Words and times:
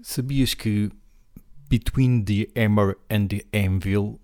Sabias 0.00 0.54
que 0.54 0.90
Between 1.68 2.24
the 2.24 2.48
Hammer 2.60 2.96
and 3.10 3.26
the 3.26 3.44
Anvil, 3.52 4.20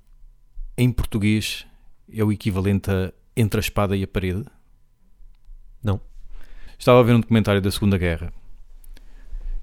em 0.77 0.91
português, 0.91 1.67
é 2.13 2.23
o 2.25 2.33
equivalente 2.33 2.91
a 2.91 3.13
Entre 3.37 3.59
a 3.59 3.61
Espada 3.61 3.97
e 3.97 4.03
a 4.03 4.09
Parede? 4.09 4.45
Não. 5.83 6.01
Estava 6.79 7.01
a 7.01 7.03
ver 7.03 7.15
um 7.15 7.21
documentário 7.21 7.61
da 7.61 7.71
Segunda 7.71 7.99
Guerra 7.99 8.33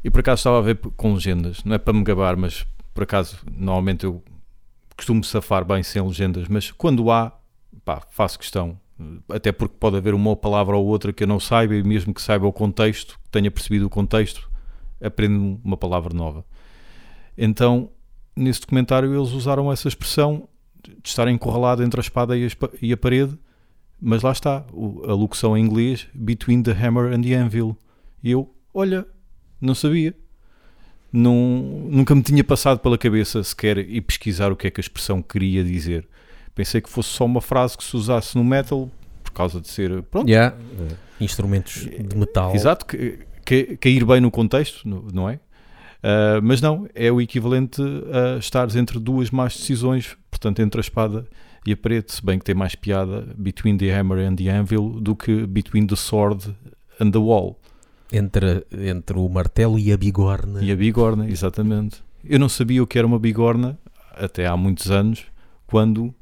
e 0.03 0.11
por 0.11 0.19
acaso 0.19 0.41
estava 0.41 0.59
a 0.59 0.61
ver 0.61 0.77
com 0.95 1.15
legendas. 1.15 1.63
Não 1.63 1.73
é 1.73 1.79
para 1.79 1.91
me 1.91 2.03
gabar, 2.03 2.37
mas 2.37 2.63
por 2.93 3.03
acaso, 3.03 3.39
normalmente 3.51 4.05
eu 4.05 4.23
costumo 4.95 5.23
safar 5.23 5.65
bem 5.65 5.81
sem 5.81 6.01
legendas, 6.01 6.47
mas 6.47 6.71
quando 6.71 7.09
há, 7.09 7.35
pá, 7.83 8.01
faço 8.11 8.37
questão. 8.37 8.79
Até 9.27 9.51
porque 9.51 9.75
pode 9.79 9.97
haver 9.97 10.13
uma 10.13 10.35
palavra 10.35 10.77
ou 10.77 10.85
outra 10.85 11.11
que 11.11 11.23
eu 11.23 11.27
não 11.27 11.39
saiba, 11.39 11.75
e 11.75 11.83
mesmo 11.83 12.13
que 12.13 12.21
saiba 12.21 12.45
o 12.45 12.53
contexto, 12.53 13.19
que 13.23 13.29
tenha 13.31 13.49
percebido 13.49 13.87
o 13.87 13.89
contexto, 13.89 14.47
aprendo 15.05 15.59
uma 15.63 15.77
palavra 15.77 16.13
nova. 16.13 16.45
Então, 17.37 17.89
nesse 18.35 18.61
documentário, 18.61 19.13
eles 19.13 19.31
usaram 19.31 19.71
essa 19.71 19.87
expressão 19.87 20.47
de 20.83 21.09
estar 21.09 21.27
encurralado 21.27 21.83
entre 21.83 21.99
a 21.99 22.03
espada 22.03 22.35
e 22.37 22.93
a 22.93 22.97
parede, 22.97 23.37
mas 23.99 24.21
lá 24.21 24.31
está, 24.31 24.65
a 25.07 25.13
locução 25.13 25.57
em 25.57 25.63
inglês, 25.63 26.07
between 26.13 26.61
the 26.61 26.71
hammer 26.71 27.13
and 27.13 27.21
the 27.21 27.33
anvil. 27.33 27.77
E 28.23 28.31
eu, 28.31 28.53
olha, 28.73 29.05
não 29.59 29.73
sabia. 29.73 30.13
Não, 31.11 31.33
nunca 31.89 32.13
me 32.13 32.21
tinha 32.21 32.43
passado 32.43 32.79
pela 32.79 32.97
cabeça 32.97 33.41
sequer 33.43 33.77
e 33.77 34.01
pesquisar 34.01 34.51
o 34.51 34.55
que 34.55 34.67
é 34.67 34.71
que 34.71 34.79
a 34.79 34.83
expressão 34.83 35.21
queria 35.21 35.63
dizer. 35.63 36.07
Pensei 36.53 36.81
que 36.81 36.89
fosse 36.89 37.09
só 37.09 37.25
uma 37.25 37.41
frase 37.41 37.77
que 37.77 37.83
se 37.83 37.95
usasse 37.95 38.37
no 38.37 38.43
metal 38.43 38.89
por 39.23 39.31
causa 39.31 39.61
de 39.61 39.67
ser 39.67 40.03
pronto. 40.03 40.29
Yeah. 40.29 40.55
Uh, 40.57 40.95
instrumentos 41.19 41.85
de 41.85 42.17
metal. 42.17 42.53
Exato, 42.53 42.85
que, 42.85 43.19
cair 43.45 44.05
bem 44.05 44.19
no 44.19 44.31
contexto, 44.31 44.87
não 45.13 45.29
é? 45.29 45.35
Uh, 45.35 46.39
mas 46.43 46.61
não, 46.61 46.87
é 46.93 47.11
o 47.11 47.19
equivalente 47.19 47.81
a 47.81 48.37
estares 48.37 48.75
entre 48.75 48.99
duas 48.99 49.31
más 49.31 49.55
decisões, 49.55 50.15
portanto, 50.29 50.61
entre 50.61 50.79
a 50.79 50.83
espada 50.83 51.25
e 51.65 51.71
a 51.71 51.77
parede, 51.77 52.11
se 52.11 52.23
bem 52.23 52.37
que 52.37 52.45
tem 52.45 52.53
mais 52.53 52.75
piada 52.75 53.27
between 53.35 53.75
the 53.77 53.89
hammer 53.89 54.19
and 54.19 54.35
the 54.35 54.49
anvil 54.49 54.89
do 55.01 55.15
que 55.15 55.47
between 55.47 55.87
the 55.87 55.95
sword 55.95 56.55
and 56.99 57.09
the 57.09 57.17
wall. 57.17 57.59
Entre, 58.11 58.65
entre 58.71 59.17
o 59.17 59.27
martelo 59.27 59.79
e 59.79 59.91
a 59.91 59.97
bigorna. 59.97 60.63
E 60.63 60.71
a 60.71 60.75
bigorna, 60.75 61.27
exatamente. 61.27 62.03
Eu 62.23 62.39
não 62.39 62.47
sabia 62.47 62.83
o 62.83 62.87
que 62.87 62.99
era 62.99 63.07
uma 63.07 63.17
bigorna 63.17 63.77
até 64.13 64.45
há 64.45 64.55
muitos 64.55 64.91
anos, 64.91 65.25
quando 65.65 66.13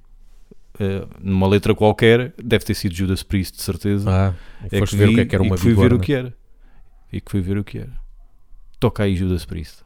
uh, 0.79 1.07
numa 1.21 1.45
letra 1.45 1.75
qualquer, 1.75 2.33
deve 2.41 2.63
ter 2.63 2.73
sido 2.73 2.95
Judas 2.95 3.21
Priest, 3.21 3.57
de 3.57 3.63
certeza. 3.63 4.09
Ah, 4.09 4.33
é 4.71 4.79
foste 4.79 4.95
ver 4.95 5.09
o 5.09 5.13
que, 5.13 5.19
é 5.19 5.25
que 5.25 5.35
era 5.35 5.43
uma 5.43 5.55
e 5.55 5.59
fui 5.59 5.73
ver 5.73 5.93
o 5.93 5.99
que 5.99 6.13
era. 6.13 6.33
E 7.13 7.21
que 7.21 7.29
fui 7.29 7.41
ver 7.41 7.59
o 7.59 7.63
que 7.63 7.77
era. 7.77 7.93
Toca 8.79 9.03
aí 9.03 9.15
Judas 9.15 9.45
Priest. 9.45 9.83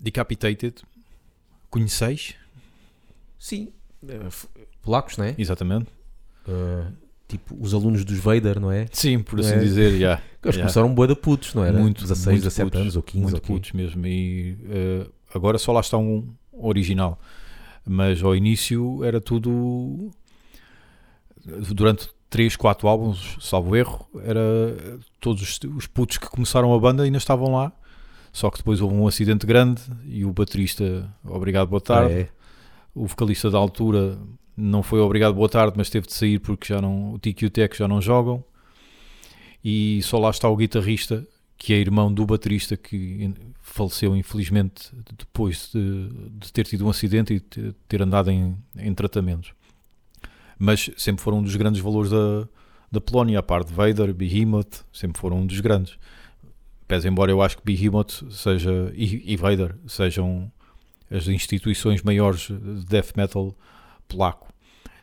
Decapitated. 0.00 0.82
Conheceis? 1.70 2.34
Sim. 3.38 3.72
Eh, 4.08 4.18
polacos, 4.82 5.16
não 5.16 5.26
é? 5.26 5.36
Exatamente. 5.38 5.86
Uh, 6.44 6.92
tipo 7.28 7.56
os 7.60 7.72
alunos 7.72 8.04
dos 8.04 8.18
Vader, 8.18 8.58
não 8.58 8.72
é? 8.72 8.88
Sim, 8.90 9.20
por 9.20 9.38
assim 9.38 9.52
é? 9.52 9.58
dizer, 9.60 9.92
já. 9.92 9.96
Yeah. 9.96 10.22
Eles 10.42 10.56
yeah. 10.56 10.62
começaram 10.62 10.92
boa 10.92 11.06
da 11.06 11.14
putos, 11.14 11.54
não 11.54 11.64
era? 11.64 11.78
Muito, 11.78 12.02
16, 12.02 12.26
muito 12.26 12.42
17 12.42 12.64
putos, 12.64 12.80
anos 12.80 12.96
ou 12.96 13.02
15. 13.04 13.22
Muito 13.22 13.36
okay. 13.36 13.54
putos 13.54 13.72
mesmo. 13.72 14.04
E 14.04 14.58
uh, 14.64 15.21
agora 15.34 15.58
só 15.58 15.72
lá 15.72 15.80
está 15.80 15.96
um 15.96 16.28
original. 16.52 17.18
Mas 17.86 18.22
ao 18.22 18.34
início 18.34 19.02
era 19.04 19.20
tudo. 19.20 20.10
Durante 21.74 22.08
3, 22.30 22.54
4 22.54 22.86
álbuns, 22.88 23.36
salvo 23.40 23.74
erro, 23.74 24.08
era 24.24 24.40
todos 25.20 25.42
os, 25.42 25.60
os 25.76 25.86
putos 25.86 26.18
que 26.18 26.28
começaram 26.28 26.72
a 26.72 26.78
banda 26.78 27.02
ainda 27.02 27.18
estavam 27.18 27.52
lá 27.52 27.72
só 28.32 28.50
que 28.50 28.58
depois 28.58 28.80
houve 28.80 28.94
um 28.94 29.06
acidente 29.06 29.46
grande 29.46 29.82
e 30.06 30.24
o 30.24 30.32
baterista, 30.32 31.14
obrigado, 31.22 31.68
boa 31.68 31.80
tarde. 31.80 32.14
Ah, 32.14 32.18
é. 32.20 32.28
O 32.94 33.06
vocalista 33.06 33.50
da 33.50 33.58
altura 33.58 34.18
não 34.56 34.82
foi 34.82 35.00
obrigado, 35.00 35.34
boa 35.34 35.48
tarde, 35.48 35.74
mas 35.76 35.90
teve 35.90 36.06
de 36.06 36.14
sair 36.14 36.38
porque 36.38 36.72
já 36.72 36.80
não, 36.80 37.12
o 37.12 37.18
Tiki 37.18 37.44
e 37.44 37.48
o 37.48 37.50
Tech 37.50 37.76
já 37.76 37.86
não 37.86 38.00
jogam. 38.00 38.42
E 39.62 40.00
só 40.02 40.18
lá 40.18 40.30
está 40.30 40.48
o 40.48 40.56
guitarrista, 40.56 41.26
que 41.62 41.72
é 41.72 41.76
irmão 41.76 42.12
do 42.12 42.26
baterista 42.26 42.76
que 42.76 43.32
faleceu 43.60 44.16
infelizmente 44.16 44.90
depois 45.16 45.70
de, 45.72 46.08
de 46.32 46.52
ter 46.52 46.66
tido 46.66 46.84
um 46.84 46.90
acidente 46.90 47.34
e 47.34 47.40
ter 47.86 48.02
andado 48.02 48.32
em, 48.32 48.56
em, 48.76 48.92
tratamentos. 48.92 49.54
Mas 50.58 50.90
sempre 50.96 51.22
foram 51.22 51.38
um 51.38 51.42
dos 51.44 51.54
grandes 51.54 51.80
valores 51.80 52.10
da, 52.10 52.48
da 52.90 53.00
Polónia, 53.00 53.38
a 53.38 53.44
parte 53.44 53.68
de 53.68 53.74
Vader, 53.74 54.12
Behemoth, 54.12 54.84
sempre 54.92 55.20
foram 55.20 55.38
um 55.38 55.46
dos 55.46 55.60
grandes. 55.60 55.96
Pese 56.88 57.06
embora 57.06 57.30
eu 57.30 57.40
acho 57.40 57.58
que 57.58 57.64
Behemoth 57.64 58.24
seja, 58.32 58.92
e, 58.92 59.32
e 59.32 59.36
Vader 59.36 59.76
sejam 59.86 60.50
as 61.08 61.28
instituições 61.28 62.02
maiores 62.02 62.48
de 62.48 62.86
death 62.86 63.12
metal 63.16 63.56
polaco. 64.08 64.52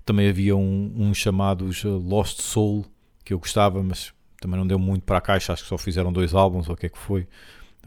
Também 0.04 0.28
havia 0.28 0.58
um, 0.58 0.94
uns 0.94 1.16
chamados 1.16 1.86
Lost 1.86 2.42
Soul 2.42 2.86
que 3.24 3.34
eu 3.34 3.40
gostava, 3.40 3.82
mas 3.82 4.14
também 4.40 4.60
não 4.60 4.68
deu 4.68 4.80
muito 4.80 5.04
para 5.04 5.18
a 5.18 5.22
caixa. 5.22 5.54
Acho 5.54 5.64
que 5.64 5.70
só 5.70 5.78
fizeram 5.78 6.12
dois 6.12 6.34
álbuns 6.34 6.68
ou 6.68 6.76
o 6.76 6.78
que 6.78 6.86
é 6.86 6.90
que 6.90 6.98
foi. 6.98 7.28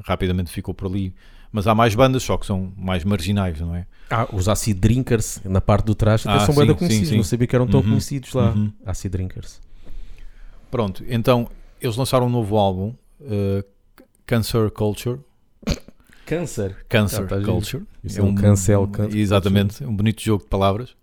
Rapidamente 0.04 0.50
ficou 0.50 0.74
por 0.74 0.88
ali. 0.88 1.14
Mas 1.50 1.66
há 1.66 1.74
mais 1.74 1.94
bandas, 1.94 2.22
só 2.22 2.38
que 2.38 2.46
são 2.46 2.72
mais 2.76 3.04
marginais, 3.04 3.60
não 3.60 3.76
é? 3.76 3.86
Ah, 4.10 4.26
os 4.32 4.48
Acid 4.48 4.78
Drinkers 4.78 5.40
na 5.44 5.60
parte 5.60 5.84
do 5.84 5.94
trás 5.94 6.26
até 6.26 6.42
ah, 6.42 6.46
são 6.46 6.54
bem 6.54 6.74
conhecidos. 6.74 7.08
Sim, 7.08 7.12
sim. 7.12 7.16
Não 7.18 7.24
sabia 7.24 7.46
que 7.46 7.54
eram 7.54 7.66
tão 7.66 7.80
uhum, 7.80 7.88
conhecidos 7.88 8.32
lá. 8.32 8.52
Uhum. 8.52 8.72
Acid 8.86 9.12
Drinkers. 9.12 9.60
Pronto, 10.70 11.04
então 11.06 11.48
eles 11.78 11.96
lançaram 11.96 12.26
um 12.26 12.30
novo 12.30 12.56
álbum 12.56 12.94
uh, 13.20 13.62
Cancer 14.24 14.70
Culture. 14.70 15.20
Cancer? 16.24 16.86
Cancer 16.88 17.26
ah, 17.30 17.44
Culture. 17.44 17.84
Isso 18.02 18.20
é 18.20 18.22
um, 18.22 18.34
cancel. 18.34 18.90
exatamente, 19.12 19.74
culture. 19.74 19.90
um 19.90 19.94
bonito 19.94 20.22
jogo 20.22 20.44
de 20.44 20.48
palavras. 20.48 20.96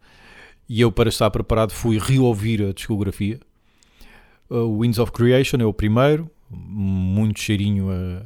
E 0.67 0.81
eu, 0.81 0.91
para 0.91 1.09
estar 1.09 1.29
preparado, 1.29 1.71
fui 1.71 1.99
reouvir 1.99 2.63
a 2.63 2.73
discografia. 2.73 3.39
Uh, 4.49 4.81
Winds 4.81 4.99
of 4.99 5.11
Creation 5.11 5.57
é 5.57 5.65
o 5.65 5.73
primeiro, 5.73 6.29
muito 6.49 7.39
cheirinho 7.39 7.89
a, 7.91 8.25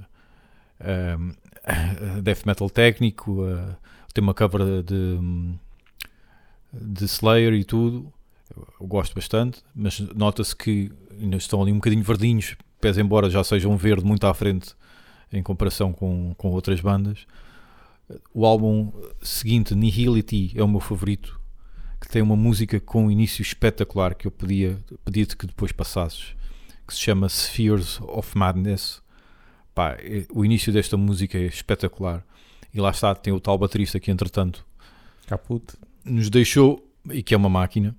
a, 0.80 2.18
a 2.18 2.22
death 2.22 2.46
metal 2.46 2.70
técnico, 2.70 3.44
a, 3.44 3.76
tem 4.14 4.24
uma 4.24 4.34
cover 4.34 4.84
de, 4.84 5.20
de 6.72 7.06
Slayer 7.06 7.54
e 7.54 7.64
tudo. 7.64 8.12
Eu 8.80 8.88
gosto 8.88 9.16
bastante, 9.16 9.62
mas 9.76 10.00
nota-se 10.00 10.56
que 10.56 10.92
ainda 11.20 11.38
estão 11.38 11.62
ali 11.62 11.72
um 11.72 11.76
bocadinho 11.76 12.04
verdinhos, 12.04 12.56
pese 12.80 13.02
embora 13.02 13.30
já 13.30 13.44
sejam 13.44 13.76
verde 13.76 14.06
muito 14.06 14.28
à 14.28 14.34
frente 14.34 14.76
em 15.32 15.42
comparação 15.42 15.92
com, 15.92 16.36
com 16.38 16.52
outras 16.52 16.80
bandas. 16.80 17.26
O 18.34 18.46
álbum 18.46 18.92
seguinte, 19.22 19.74
Nihility, 19.74 20.54
é 20.56 20.64
o 20.64 20.68
meu 20.68 20.80
favorito, 20.80 21.40
que 22.04 22.10
tem 22.10 22.22
uma 22.22 22.36
música 22.36 22.82
com 22.82 23.06
um 23.06 23.12
início 23.12 23.42
espetacular 23.42 24.14
que 24.14 24.28
eu 24.28 24.32
pedia, 24.32 24.78
pedia-te 25.06 25.38
que 25.38 25.48
depois 25.48 25.72
passasses, 25.72 26.36
que 26.86 26.94
se 26.94 27.00
chama 27.00 27.30
Spheres 27.30 27.98
of 28.02 28.38
Madness. 28.38 29.02
Pá, 29.74 29.94
é, 29.94 30.26
o 30.30 30.44
início 30.44 30.74
desta 30.74 30.98
música 30.98 31.38
é 31.38 31.46
espetacular. 31.46 32.22
E 32.74 32.82
lá 32.82 32.90
está, 32.90 33.16
tem 33.16 33.32
o 33.32 33.40
tal 33.40 33.58
baterista 33.58 34.02
que, 34.02 34.12
entretanto, 34.12 34.66
Caput. 35.28 35.64
nos 36.04 36.30
deixou, 36.30 36.86
e 37.10 37.24
que 37.24 37.34
é 37.34 37.38
uma 37.38 37.50
máquina. 37.50 37.96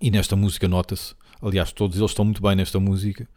E 0.00 0.12
nesta 0.12 0.36
música 0.36 0.68
nota-se, 0.68 1.16
aliás, 1.42 1.72
todos 1.72 1.98
eles 1.98 2.12
estão 2.12 2.24
muito 2.24 2.40
bem 2.40 2.54
nesta 2.54 2.78
música. 2.78 3.28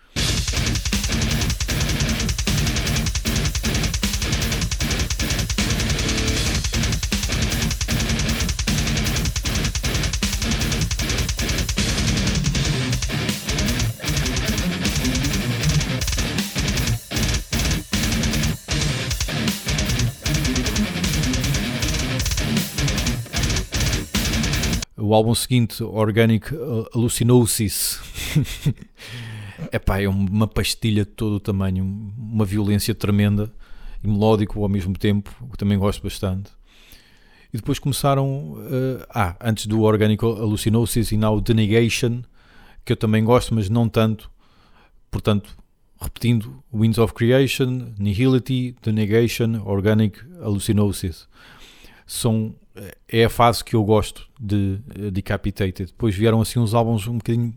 O 25.08 25.14
álbum 25.14 25.34
seguinte, 25.34 25.82
Organic 25.82 26.54
Hallucinosis, 26.94 28.02
Epá, 29.72 30.02
é 30.02 30.08
uma 30.08 30.48
pastilha 30.48 31.04
de 31.06 31.12
todo 31.12 31.36
o 31.36 31.40
tamanho, 31.40 31.84
uma 32.18 32.46
violência 32.46 32.94
tremenda 32.94 33.52
e 34.04 34.08
melódico 34.08 34.62
ao 34.62 34.70
mesmo 34.70 34.98
tempo, 34.98 35.34
que 35.50 35.58
também 35.58 35.78
gosto 35.78 36.04
bastante. 36.04 36.52
E 37.54 37.58
depois 37.58 37.80
começaram, 37.80 38.54
uh, 38.54 39.06
ah, 39.10 39.36
antes 39.42 39.66
do 39.66 39.82
Organic 39.82 40.22
Hallucinosis 40.22 41.12
e 41.12 41.18
now 41.18 41.42
The 41.42 41.54
Negation, 41.54 42.22
que 42.86 42.92
eu 42.92 42.98
também 42.98 43.24
gosto, 43.24 43.56
mas 43.56 43.70
não 43.70 43.88
tanto. 43.88 44.30
Portanto, 45.10 45.58
repetindo, 46.00 46.62
Winds 46.74 47.00
of 47.00 47.14
Creation, 47.14 47.94
Nihility, 47.98 48.76
The 48.82 48.92
Negation, 48.92 49.62
Organic 49.66 50.20
Hallucinosis. 50.42 51.28
São 52.06 52.54
é 53.08 53.26
a 53.26 53.30
fase 53.30 53.64
que 53.64 53.76
eu 53.76 53.84
gosto 53.84 54.28
de 54.40 54.78
Decapitated. 55.12 55.88
Depois 55.88 56.16
vieram 56.16 56.42
assim 56.42 56.60
uns 56.60 56.74
álbuns 56.74 57.08
um 57.08 57.18
bocadinho. 57.18 57.54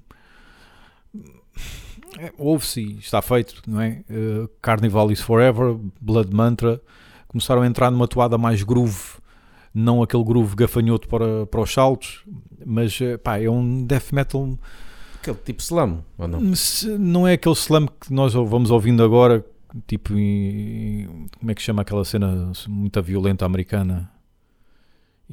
É, 2.18 2.32
ouve-se, 2.36 2.96
está 2.98 3.22
feito, 3.22 3.62
não 3.66 3.80
é? 3.80 4.02
Uh, 4.10 4.48
Carnival 4.60 5.10
is 5.12 5.20
Forever, 5.20 5.76
Blood 6.00 6.34
Mantra, 6.34 6.80
começaram 7.28 7.62
a 7.62 7.66
entrar 7.66 7.90
numa 7.90 8.08
toada 8.08 8.36
mais 8.36 8.62
groove, 8.62 9.18
não 9.72 10.02
aquele 10.02 10.24
groove 10.24 10.56
gafanhoto 10.56 11.08
para, 11.08 11.46
para 11.46 11.60
os 11.60 11.72
saltos, 11.72 12.24
mas 12.66 12.98
pá, 13.22 13.38
é 13.38 13.48
um 13.48 13.86
death 13.86 14.12
metal. 14.12 14.58
Aquele 15.20 15.36
tipo 15.36 15.62
slam, 15.62 16.04
ou 16.18 16.26
não? 16.26 16.40
Não 16.98 17.28
é 17.28 17.34
aquele 17.34 17.54
slam 17.54 17.86
que 17.86 18.12
nós 18.12 18.34
vamos 18.34 18.70
ouvindo 18.72 19.04
agora, 19.04 19.44
tipo, 19.86 20.08
como 20.08 21.50
é 21.50 21.54
que 21.54 21.62
chama 21.62 21.82
aquela 21.82 22.04
cena 22.04 22.50
muito 22.66 23.00
violenta 23.02 23.46
americana? 23.46 24.10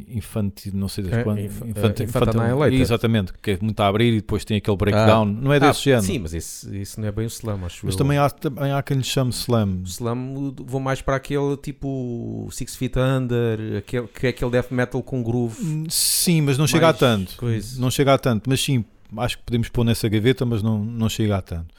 Infantil, 0.07 0.71
não 0.75 0.87
sei 0.87 1.03
desde 1.03 1.21
é, 1.21 1.23
quando. 1.23 1.39
Inf 1.39 1.61
infantil, 1.65 2.05
infantil, 2.05 2.73
exatamente, 2.73 3.33
que 3.41 3.51
é 3.51 3.57
muito 3.61 3.79
a 3.79 3.87
abrir 3.87 4.13
e 4.13 4.17
depois 4.17 4.45
tem 4.45 4.57
aquele 4.57 4.77
breakdown. 4.77 5.23
Ah, 5.23 5.25
não 5.25 5.53
é 5.53 5.59
desse 5.59 5.79
ah, 5.79 5.83
género. 5.83 6.03
Sim, 6.03 6.19
mas 6.19 6.33
isso, 6.33 6.75
isso 6.75 7.01
não 7.01 7.07
é 7.07 7.11
bem 7.11 7.25
o 7.25 7.27
slam, 7.27 7.65
acho 7.65 7.85
Mas 7.85 7.95
eu. 7.95 7.97
também 7.97 8.17
há, 8.17 8.29
também 8.29 8.71
há 8.71 8.81
quem 8.83 8.97
lhe 8.97 9.03
chame 9.03 9.31
slam. 9.31 9.81
Slam 9.85 10.53
vou 10.65 10.79
mais 10.79 11.01
para 11.01 11.15
aquele 11.15 11.57
tipo 11.57 12.47
Six 12.51 12.75
Feet 12.75 12.95
Under, 12.97 13.77
aquele, 13.77 14.07
que 14.07 14.27
é 14.27 14.29
aquele 14.29 14.51
death 14.51 14.71
metal 14.71 15.01
com 15.01 15.23
groove. 15.23 15.63
Hum, 15.63 15.85
sim, 15.89 16.41
mas 16.41 16.57
não 16.57 16.67
chega 16.67 16.89
a 16.89 16.93
tanto. 16.93 17.35
Coisa. 17.37 17.79
Não 17.79 17.89
chega 17.89 18.13
a 18.13 18.17
tanto, 18.17 18.49
mas 18.49 18.61
sim, 18.61 18.83
acho 19.17 19.37
que 19.37 19.43
podemos 19.43 19.69
pôr 19.69 19.83
nessa 19.83 20.07
gaveta, 20.07 20.45
mas 20.45 20.61
não, 20.61 20.83
não 20.83 21.09
chega 21.09 21.37
a 21.37 21.41
tanto. 21.41 21.73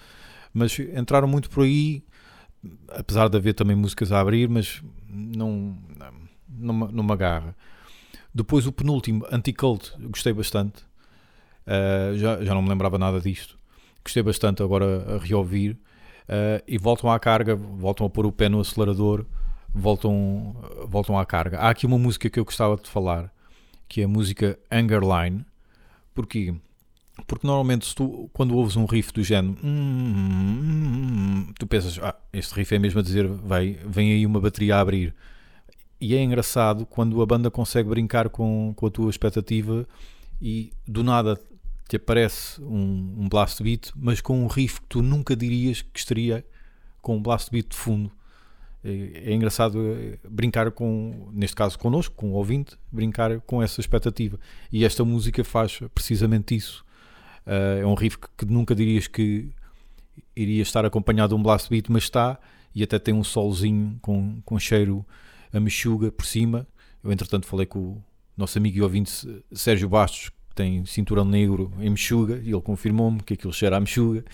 Mas 0.52 0.78
entraram 0.78 1.28
muito 1.28 1.50
por 1.50 1.64
aí, 1.64 2.02
apesar 2.88 3.28
de 3.28 3.36
haver 3.36 3.54
também 3.54 3.76
músicas 3.76 4.10
a 4.12 4.20
abrir, 4.20 4.48
mas 4.48 4.82
não, 5.08 5.76
não, 6.48 6.74
não 6.74 7.04
me 7.04 7.12
agarra. 7.12 7.54
Depois 8.34 8.66
o 8.66 8.72
penúltimo, 8.72 9.26
Anti-Cult, 9.30 9.92
gostei 10.10 10.32
bastante. 10.32 10.82
Uh, 11.66 12.16
já, 12.16 12.42
já 12.42 12.54
não 12.54 12.62
me 12.62 12.68
lembrava 12.68 12.98
nada 12.98 13.20
disto. 13.20 13.58
Gostei 14.02 14.22
bastante 14.22 14.62
agora 14.62 15.16
a 15.16 15.18
reouvir. 15.18 15.72
Uh, 16.28 16.62
e 16.66 16.76
voltam 16.76 17.10
à 17.10 17.18
carga, 17.18 17.56
voltam 17.56 18.06
a 18.06 18.10
pôr 18.10 18.26
o 18.26 18.32
pé 18.32 18.50
no 18.50 18.60
acelerador, 18.60 19.24
voltam, 19.74 20.54
voltam 20.86 21.18
à 21.18 21.24
carga. 21.24 21.58
Há 21.58 21.70
aqui 21.70 21.86
uma 21.86 21.98
música 21.98 22.28
que 22.28 22.38
eu 22.38 22.44
gostava 22.44 22.76
de 22.76 22.88
falar, 22.88 23.32
que 23.88 24.02
é 24.02 24.04
a 24.04 24.08
música 24.08 24.58
Angerline. 24.70 25.44
Porquê? 26.14 26.54
Porque 27.26 27.46
normalmente 27.46 27.86
se 27.86 27.94
tu, 27.94 28.28
quando 28.32 28.54
ouves 28.54 28.76
um 28.76 28.84
riff 28.84 29.12
do 29.12 29.24
género, 29.24 29.56
hum, 29.64 29.68
hum, 29.68 31.46
hum, 31.48 31.52
tu 31.58 31.66
pensas, 31.66 31.98
ah, 32.02 32.14
este 32.32 32.54
riff 32.54 32.74
é 32.74 32.78
mesmo 32.78 33.00
a 33.00 33.02
dizer, 33.02 33.26
vai, 33.26 33.78
vem 33.86 34.12
aí 34.12 34.26
uma 34.26 34.38
bateria 34.40 34.76
a 34.76 34.80
abrir 34.80 35.14
e 36.00 36.14
é 36.14 36.22
engraçado 36.22 36.86
quando 36.86 37.20
a 37.20 37.26
banda 37.26 37.50
consegue 37.50 37.88
brincar 37.88 38.28
com, 38.28 38.72
com 38.76 38.86
a 38.86 38.90
tua 38.90 39.10
expectativa 39.10 39.86
e 40.40 40.70
do 40.86 41.02
nada 41.02 41.38
te 41.88 41.96
aparece 41.96 42.60
um, 42.62 43.14
um 43.18 43.28
blast 43.28 43.62
beat, 43.62 43.90
mas 43.96 44.20
com 44.20 44.44
um 44.44 44.46
riff 44.46 44.80
que 44.80 44.86
tu 44.88 45.02
nunca 45.02 45.34
dirias 45.34 45.82
que 45.82 45.98
estaria 45.98 46.44
com 47.00 47.16
um 47.16 47.22
blast 47.22 47.50
beat 47.50 47.70
de 47.70 47.76
fundo. 47.76 48.12
É, 48.84 49.30
é 49.30 49.34
engraçado 49.34 49.78
eh, 49.80 50.18
brincar 50.28 50.70
com, 50.70 51.30
neste 51.32 51.56
caso 51.56 51.78
connosco, 51.78 52.14
com 52.14 52.30
o 52.30 52.34
ouvinte, 52.34 52.76
brincar 52.92 53.40
com 53.40 53.62
essa 53.62 53.80
expectativa. 53.80 54.38
E 54.70 54.84
esta 54.84 55.04
música 55.04 55.42
faz 55.42 55.80
precisamente 55.94 56.54
isso. 56.54 56.84
Uh, 57.46 57.80
é 57.80 57.86
um 57.86 57.94
riff 57.94 58.18
que, 58.18 58.28
que, 58.36 58.44
nunca 58.44 58.74
dirias 58.74 59.06
que 59.06 59.50
iria 60.36 60.60
estar 60.60 60.84
acompanhado 60.84 61.34
de 61.34 61.40
um 61.40 61.42
blast 61.42 61.70
beat, 61.70 61.88
mas 61.88 62.04
está, 62.04 62.38
e 62.74 62.82
até 62.82 62.98
tem 62.98 63.14
um 63.14 63.24
solzinho 63.24 63.98
com, 64.02 64.40
com 64.44 64.58
cheiro 64.58 65.04
a 65.52 65.60
mexuga 65.60 66.10
por 66.10 66.26
cima. 66.26 66.66
Eu, 67.02 67.12
entretanto, 67.12 67.46
falei 67.46 67.66
com 67.66 67.78
o 67.78 68.04
nosso 68.36 68.58
amigo 68.58 68.78
e 68.78 68.82
ouvinte 68.82 69.42
Sérgio 69.52 69.88
Bastos, 69.88 70.30
que 70.30 70.54
tem 70.54 70.84
cinturão 70.84 71.24
negro 71.24 71.72
em 71.80 71.90
mexuga, 71.90 72.40
e 72.42 72.50
ele 72.50 72.60
confirmou-me 72.60 73.22
que 73.22 73.34
aquilo 73.34 73.52
cheira 73.52 73.76
a 73.76 73.80
mexuga. 73.80 74.24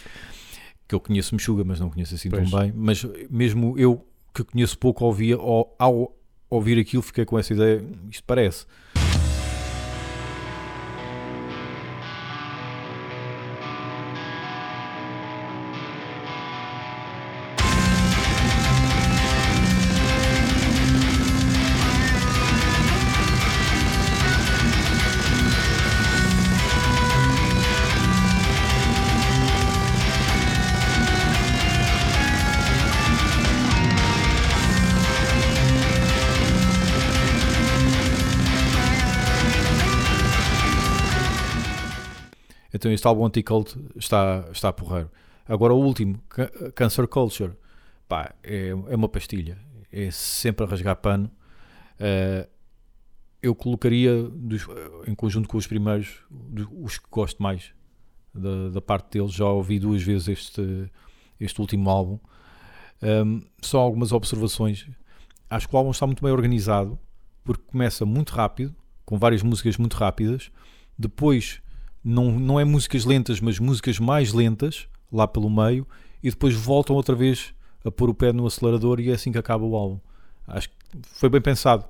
Que 0.87 0.95
eu 0.95 1.01
conheço 1.01 1.35
mexuga, 1.35 1.65
mas 1.65 1.81
não 1.81 1.91
conheço 1.91 2.15
assim 2.15 2.29
pois. 2.29 2.51
tão 2.51 2.61
bem. 2.61 2.73
Mas 2.75 3.07
mesmo 3.31 3.79
eu, 3.79 4.07
que 4.35 4.45
conheço 4.45 4.79
pouco, 4.79 5.05
ouvia, 5.05 5.37
ao, 5.37 5.75
ao 5.79 6.15
ouvir 6.51 6.79
aquilo, 6.79 7.03
fiquei 7.03 7.25
com 7.25 7.39
essa 7.39 7.53
ideia: 7.53 7.85
isto 8.11 8.25
parece. 8.25 8.67
Então 42.85 42.93
este 42.93 43.07
álbum 43.07 43.25
Anti-Cult 43.25 43.79
está, 43.97 44.47
está 44.53 44.71
porreiro. 44.71 45.11
Agora 45.49 45.73
o 45.73 45.79
último, 45.79 46.21
Cancer 46.75 47.09
Culture, 47.09 47.55
pá, 48.07 48.35
é, 48.43 48.69
é 48.69 48.95
uma 48.95 49.09
pastilha. 49.09 49.57
É 49.91 50.11
sempre 50.11 50.67
a 50.67 50.69
rasgar 50.69 50.95
pano. 50.97 51.31
Uh, 51.95 52.47
eu 53.41 53.55
colocaria 53.55 54.25
dos, 54.25 54.67
em 55.07 55.15
conjunto 55.15 55.49
com 55.49 55.57
os 55.57 55.67
primeiros, 55.67 56.19
os 56.83 56.99
que 56.99 57.07
gosto 57.11 57.43
mais 57.43 57.73
da, 58.35 58.69
da, 58.69 58.83
parte 58.83 59.19
deles. 59.19 59.33
Já 59.33 59.47
ouvi 59.47 59.79
duas 59.79 60.03
vezes 60.03 60.29
este, 60.29 60.93
este 61.41 61.59
último 61.63 61.89
álbum. 61.89 62.19
Um, 63.03 63.41
só 63.63 63.81
algumas 63.81 64.13
observações. 64.13 64.87
Acho 65.49 65.67
que 65.67 65.75
o 65.75 65.79
álbum 65.79 65.91
está 65.91 66.07
muito 66.07 66.23
bem 66.23 66.33
organizado 66.33 66.99
porque 67.43 67.63
começa 67.63 68.05
muito 68.05 68.35
rápido, 68.35 68.77
com 69.07 69.19
várias 69.19 69.43
músicas 69.43 69.79
muito 69.79 69.95
rápidas. 69.95 70.51
Depois 70.99 71.64
não, 72.05 72.31
não 72.31 72.61
é 72.61 72.65
músicas 72.65 73.05
lentas, 73.05 73.41
mas 73.41 73.59
músicas 73.59 73.99
mais 73.99 74.33
lentas, 74.33 74.87
lá 75.11 75.27
pelo 75.27 75.49
meio, 75.49 75.87
e 76.23 76.31
depois 76.31 76.55
voltam 76.55 76.95
outra 76.95 77.15
vez 77.15 77.55
a 77.85 77.91
pôr 77.91 78.11
o 78.11 78.15
pé 78.15 78.33
no 78.33 78.47
acelerador 78.47 79.01
e 79.01 79.11
é 79.11 79.15
assim 79.15 79.33
que 79.33 79.39
acaba 79.39 79.65
o 79.65 79.75
álbum. 79.75 79.99
Acho 80.47 80.69
que 80.69 80.77
foi 81.03 81.29
bem 81.29 81.41
pensado 81.41 81.85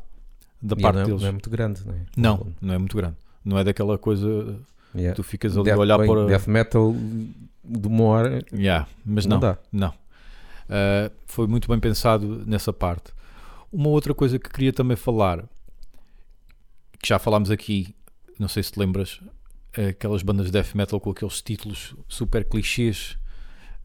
da 0.62 0.76
e 0.78 0.82
parte 0.82 0.96
não 0.96 1.02
é, 1.02 1.04
deles. 1.06 1.22
Não 1.22 1.28
é 1.28 1.32
muito 1.32 1.50
grande, 1.50 1.86
não 1.86 1.94
é? 1.94 1.98
Não, 2.16 2.46
não 2.60 2.74
é 2.74 2.78
muito 2.78 2.96
grande. 2.96 3.16
Não 3.44 3.58
é 3.58 3.64
daquela 3.64 3.98
coisa 3.98 4.58
yeah. 4.94 5.14
tu 5.14 5.22
ficas 5.22 5.56
ali 5.56 5.64
death, 5.64 5.76
a 5.76 5.80
olhar 5.80 5.98
bem, 5.98 6.06
para. 6.06 6.26
Death 6.26 6.46
metal 6.46 6.94
de 7.64 7.88
uma 7.88 8.04
hora. 8.04 8.44
Yeah, 8.52 8.86
mas 9.04 9.26
não, 9.26 9.36
não. 9.36 9.40
Dá. 9.40 9.58
não. 9.72 9.88
Uh, 9.88 11.12
foi 11.26 11.46
muito 11.46 11.68
bem 11.68 11.78
pensado 11.78 12.44
nessa 12.46 12.72
parte. 12.72 13.12
Uma 13.72 13.88
outra 13.88 14.14
coisa 14.14 14.38
que 14.38 14.48
queria 14.48 14.72
também 14.72 14.96
falar, 14.96 15.44
que 17.00 17.08
já 17.08 17.18
falámos 17.18 17.50
aqui, 17.50 17.94
não 18.38 18.48
sei 18.48 18.62
se 18.62 18.72
te 18.72 18.78
lembras, 18.78 19.20
aquelas 19.76 20.22
bandas 20.22 20.46
de 20.46 20.52
death 20.52 20.74
metal 20.74 21.00
com 21.00 21.10
aqueles 21.10 21.40
títulos 21.42 21.94
super 22.08 22.44
clichês. 22.44 23.16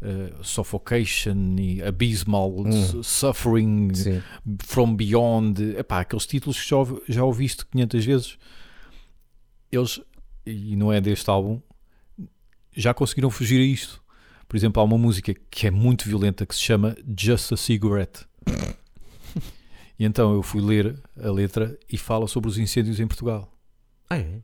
Uh, 0.01 0.41
Suffocation 0.41 1.58
e 1.60 1.84
Abysmal, 1.84 2.50
hum. 2.60 3.03
Suffering, 3.03 3.93
Sim. 3.93 4.22
From 4.63 4.96
Beyond, 4.96 5.62
epá, 5.77 6.00
aqueles 6.00 6.25
títulos 6.25 6.58
que 6.58 6.69
já, 6.69 6.77
já 7.10 7.24
ouviste 7.25 7.65
500 7.65 8.05
vezes, 8.05 8.38
eles, 9.69 10.00
e 10.46 10.77
não 10.77 10.93
é 10.93 11.01
deste 11.01 11.29
álbum, 11.29 11.60
já 12.74 12.93
conseguiram 12.93 13.29
fugir 13.29 13.60
a 13.60 13.65
isto. 13.65 14.01
Por 14.48 14.58
exemplo, 14.58 14.81
há 14.81 14.86
uma 14.86 14.98
música 14.98 15.34
que 15.51 15.67
é 15.67 15.72
muito 15.72 16.08
violenta 16.08 16.46
que 16.46 16.55
se 16.55 16.62
chama 16.62 16.96
Just 17.17 17.51
a 17.51 17.58
Cigarette. 17.58 18.25
e 20.00 20.05
então 20.05 20.34
eu 20.34 20.41
fui 20.41 20.62
ler 20.62 21.00
a 21.22 21.29
letra 21.29 21.77
e 21.91 21.98
fala 21.98 22.27
sobre 22.27 22.50
os 22.50 22.58
incêndios 22.58 23.00
em 23.00 23.08
Portugal. 23.08 23.53
Ah, 24.10 24.17
é? 24.17 24.41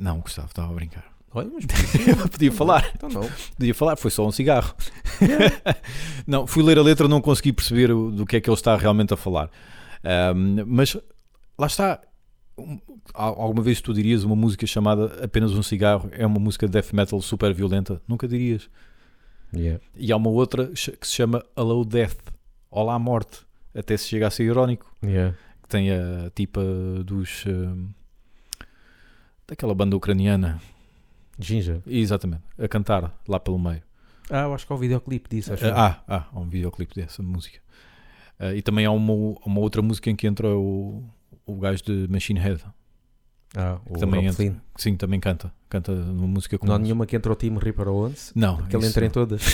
Não, 0.00 0.18
Gustavo, 0.20 0.48
estava 0.48 0.72
a 0.72 0.74
brincar. 0.74 1.04
Olha, 1.32 1.50
mas 1.52 1.66
podia 2.32 2.50
falar. 2.50 2.90
Então 2.94 3.08
não. 3.10 3.20
Podia 3.56 3.74
falar, 3.74 3.96
foi 3.96 4.10
só 4.10 4.26
um 4.26 4.32
cigarro. 4.32 4.74
não, 6.26 6.46
fui 6.46 6.62
ler 6.62 6.78
a 6.78 6.82
letra, 6.82 7.06
não 7.06 7.20
consegui 7.20 7.52
perceber 7.52 7.88
do 7.88 8.24
que 8.26 8.36
é 8.36 8.40
que 8.40 8.48
ele 8.48 8.54
está 8.54 8.74
realmente 8.76 9.12
a 9.12 9.16
falar. 9.16 9.50
Um, 10.34 10.64
mas 10.66 10.96
lá 11.58 11.66
está. 11.66 12.00
Alguma 13.14 13.62
vez 13.62 13.80
tu 13.80 13.94
dirias 13.94 14.24
uma 14.24 14.36
música 14.36 14.66
chamada 14.66 15.24
Apenas 15.24 15.52
um 15.52 15.62
Cigarro 15.62 16.10
é 16.12 16.26
uma 16.26 16.38
música 16.38 16.66
de 16.66 16.72
death 16.72 16.92
metal 16.92 17.20
super 17.22 17.54
violenta? 17.54 18.02
Nunca 18.08 18.26
dirias. 18.26 18.68
Yeah. 19.54 19.82
E 19.96 20.12
há 20.12 20.16
uma 20.16 20.30
outra 20.30 20.66
que 20.66 21.06
se 21.06 21.14
chama 21.14 21.44
Hello 21.56 21.84
Death, 21.84 22.18
Olá 22.70 22.98
Morte. 22.98 23.40
Até 23.74 23.96
se 23.96 24.08
chega 24.08 24.26
a 24.26 24.30
ser 24.30 24.44
irónico. 24.44 24.92
Yeah. 25.02 25.36
Que 25.62 25.68
tem 25.68 25.90
a 25.90 26.30
tipa 26.34 26.60
dos 27.04 27.44
daquela 29.50 29.74
banda 29.74 29.96
ucraniana. 29.96 30.60
Ginger. 31.38 31.82
Exatamente, 31.86 32.42
a 32.56 32.68
cantar 32.68 33.12
lá 33.26 33.40
pelo 33.40 33.58
meio. 33.58 33.82
Ah, 34.30 34.42
eu 34.42 34.54
acho 34.54 34.64
que 34.64 34.72
há 34.72 34.76
um 34.76 34.78
videoclipe 34.78 35.28
disso. 35.28 35.52
Acho 35.52 35.66
ah, 35.66 36.00
ah, 36.06 36.26
há 36.32 36.38
um 36.38 36.48
videoclipe 36.48 36.94
dessa 36.94 37.20
música. 37.22 37.58
Uh, 38.38 38.54
e 38.54 38.62
também 38.62 38.86
há 38.86 38.92
uma, 38.92 39.12
uma 39.44 39.60
outra 39.60 39.82
música 39.82 40.08
em 40.08 40.14
que 40.16 40.26
entra 40.26 40.48
o, 40.48 41.04
o 41.44 41.56
gajo 41.56 41.82
de 41.82 42.06
Machine 42.08 42.38
Head, 42.38 42.62
Ah, 43.56 43.78
o 43.84 43.98
também 43.98 44.26
Rob 44.28 44.42
entra, 44.44 44.62
sim, 44.76 44.96
também 44.96 45.18
canta. 45.18 45.52
Canta 45.68 45.92
uma 45.92 46.28
música 46.28 46.56
com 46.56 46.66
Não 46.66 46.74
há 46.76 46.78
nenhuma 46.78 47.04
que 47.06 47.16
entra 47.16 47.32
ao 47.32 47.36
time 47.36 47.58
Reaper 47.58 47.88
Owens. 47.88 48.32
Não, 48.34 48.58
Que 48.68 48.76
ele 48.76 48.86
entra 48.86 49.04
em 49.04 49.08
não. 49.08 49.12
todas. 49.12 49.42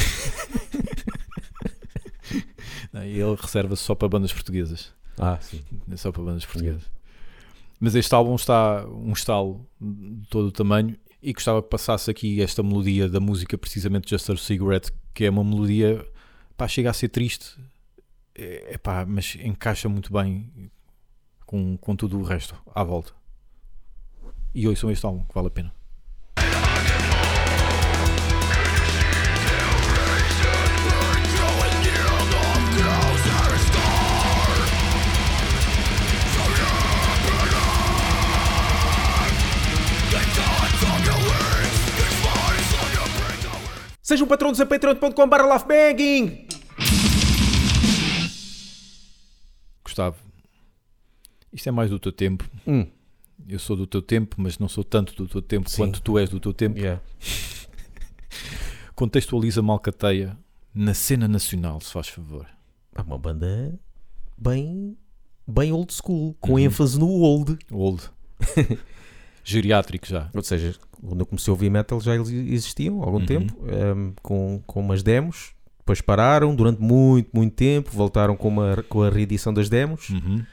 Não, 2.93 3.03
Ele 3.03 3.37
reserva-se 3.39 3.83
só 3.83 3.95
para 3.95 4.09
bandas 4.09 4.33
portuguesas. 4.33 4.93
Ah, 5.19 5.39
sim. 5.41 5.63
Só 5.97 6.13
para 6.13 6.23
bandas 6.23 6.45
portuguesas. 6.47 6.83
Mas 7.79 7.95
este 7.95 8.15
álbum 8.15 8.35
está 8.35 8.87
um 8.87 9.13
estalo 9.13 9.67
de 9.81 10.27
todo 10.29 10.49
o 10.49 10.53
tamanho 10.53 10.97
e 11.23 11.33
gostava 11.33 11.63
que 11.63 11.69
passasse 11.69 12.11
aqui 12.11 12.41
esta 12.41 12.63
melodia 12.63 13.09
da 13.09 13.21
música, 13.21 13.59
precisamente 13.59 14.11
Just 14.11 14.31
a 14.31 14.37
Cigarette, 14.37 14.93
que 15.13 15.25
é 15.25 15.31
uma 15.31 15.45
melodia, 15.45 16.07
pá, 16.57 16.67
chega 16.69 16.91
a 16.91 16.93
ser 16.93 17.09
triste, 17.09 17.59
é, 18.35 18.75
é 18.75 18.79
pá, 18.79 19.05
mas 19.07 19.37
encaixa 19.41 19.89
muito 19.89 20.13
bem 20.13 20.71
com, 21.45 21.77
com 21.77 21.97
tudo 21.97 22.19
o 22.19 22.23
resto 22.23 22.57
à 22.75 22.83
volta. 22.83 23.13
E 24.55 24.67
ouçam 24.67 24.91
este 24.91 25.05
álbum, 25.05 25.25
que 25.25 25.35
vale 25.35 25.49
a 25.49 25.51
pena. 25.51 25.75
Seja 44.07 44.23
um 44.23 44.29
patrão 44.29 44.53
do 44.53 44.67
patreon.com.br 44.67 45.37
laughbanging! 45.49 46.47
Gustavo, 49.83 50.17
isto 51.53 51.69
é 51.69 51.73
mais 51.73 51.91
do 51.91 51.99
teu 51.99 52.13
tempo. 52.13 52.49
Hum. 52.65 52.87
Eu 53.49 53.59
sou 53.59 53.75
do 53.75 53.85
teu 53.85 54.01
tempo, 54.01 54.37
mas 54.39 54.61
não 54.61 54.69
sou 54.69 54.85
tanto 54.85 55.13
do 55.17 55.27
teu 55.27 55.43
tempo 55.43 55.69
Sim. 55.69 55.79
quanto 55.79 56.01
tu 56.01 56.17
és 56.21 56.31
do 56.31 56.39
teu 56.39 56.55
tempo. 56.55 56.79
Yeah. 56.79 57.03
Contextualiza 58.95 59.61
Malcateia 59.61 60.39
na 60.73 60.95
cena 60.95 61.27
nacional, 61.27 61.81
se 61.81 61.91
faz 61.93 62.07
favor. 62.07 62.47
É 62.95 63.03
uma 63.03 63.19
banda 63.19 63.77
bem, 64.39 64.97
bem 65.49 65.73
old 65.73 65.93
school, 65.93 66.37
com 66.41 66.53
Uhum. 66.53 66.59
ênfase 66.61 66.97
no 66.97 67.09
old. 67.09 67.59
Old. 67.73 68.09
Geriátrico 69.49 70.07
já. 70.07 70.29
Ou 70.35 70.43
seja, 70.43 70.75
quando 71.07 71.21
eu 71.21 71.27
comecei 71.27 71.51
a 71.51 71.55
ouvir 71.55 71.71
metal 71.71 72.01
já 72.01 72.15
eles 72.15 72.29
existiam 72.31 73.01
há 73.03 73.07
algum 73.07 73.19
Uhum. 73.21 73.27
tempo, 73.27 73.57
ehm, 73.69 74.13
com, 74.23 74.61
com 74.67 74.81
umas 74.81 75.03
demos. 75.03 75.53
Depois 75.79 76.01
pararam 76.01 76.55
durante 76.57 76.81
muito, 76.83 77.31
muito 77.33 77.55
tempo, 77.55 77.91
voltaram 77.93 78.37
com, 78.37 78.49
uma, 78.49 78.83
com 78.89 79.03
a 79.03 79.09
reedição 79.11 79.55
das 79.55 79.69
demos 79.69 80.11
Uhum. 80.11 80.45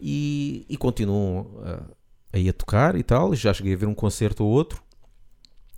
e, 0.00 0.66
e 0.68 0.76
continuam 0.76 1.46
a, 1.64 1.82
aí 2.36 2.48
a 2.48 2.52
tocar 2.52 2.94
e 2.96 3.02
tal. 3.02 3.34
Já 3.34 3.54
cheguei 3.54 3.72
a 3.72 3.76
ver 3.76 3.86
um 3.86 3.94
concerto 3.94 4.44
ou 4.44 4.50
outro. 4.50 4.82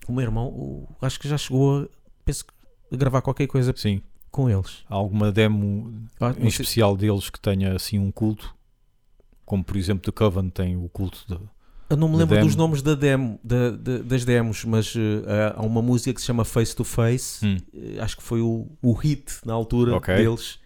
O 0.09 0.12
meu 0.12 0.23
irmão, 0.25 0.49
o- 0.49 0.88
acho 1.00 1.21
que 1.21 1.28
já 1.28 1.38
chegou 1.38 1.83
a, 1.85 1.88
penso 2.25 2.45
a 2.93 2.97
gravar 2.97 3.23
qualquer 3.23 3.47
coisa 3.47 3.73
Sim. 3.76 4.02
com 4.33 4.50
eles. 4.50 4.85
Há 4.88 4.95
alguma 4.97 5.31
demo 5.31 5.95
Ah, 6.21 6.35
em 6.37 6.49
especial 6.49 6.97
deles 6.97 7.31
que 7.31 7.38
tenha 7.38 7.75
assim 7.76 8.00
um 8.00 8.11
culto? 8.11 8.52
Como 9.45 9.62
por 9.62 9.76
exemplo 9.76 10.02
The 10.11 10.19
Coven 10.19 10.49
tem 10.50 10.76
o 10.76 10.88
culto 10.88 11.25
de... 11.28 11.38
Eu 11.94 11.98
não 11.98 12.08
me 12.08 12.16
lembro 12.16 12.40
dos 12.40 12.56
nomes 12.56 12.82
da 12.82 12.96
demo, 12.96 13.38
da- 13.44 13.70
da- 13.70 13.98
das 14.04 14.24
demos, 14.24 14.64
mas 14.64 14.92
eh, 14.96 15.52
há 15.56 15.62
uma 15.62 15.80
música 15.80 16.12
que 16.12 16.20
se 16.20 16.26
chama 16.26 16.44
Face 16.44 16.74
to 16.74 16.82
Face. 16.82 17.46
Hum. 17.46 17.56
Eh, 17.72 18.00
acho 18.00 18.16
que 18.16 18.22
foi 18.24 18.40
o, 18.40 18.66
o 18.82 18.92
hit 18.94 19.32
na 19.46 19.52
altura 19.52 19.94
Ok. 19.94 20.12
deles. 20.16 20.58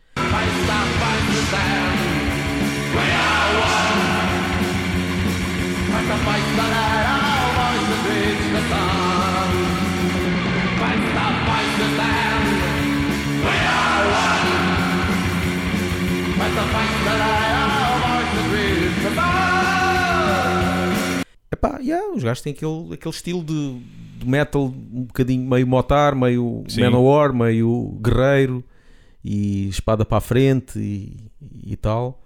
Epá, 21.58 21.78
yeah, 21.80 22.14
os 22.14 22.22
gajos 22.22 22.40
têm 22.42 22.52
aquele, 22.52 22.94
aquele 22.94 23.14
estilo 23.14 23.42
de, 23.42 23.80
de 24.18 24.26
metal 24.26 24.66
um 24.66 25.04
bocadinho 25.04 25.44
meio 25.48 25.66
motar, 25.66 26.14
meio 26.14 26.62
Sim. 26.68 26.82
Manowar, 26.82 27.34
meio 27.34 27.98
guerreiro 28.00 28.62
e 29.24 29.68
espada 29.68 30.04
para 30.04 30.18
a 30.18 30.20
frente 30.20 30.78
e, 30.78 31.16
e 31.72 31.76
tal. 31.76 32.22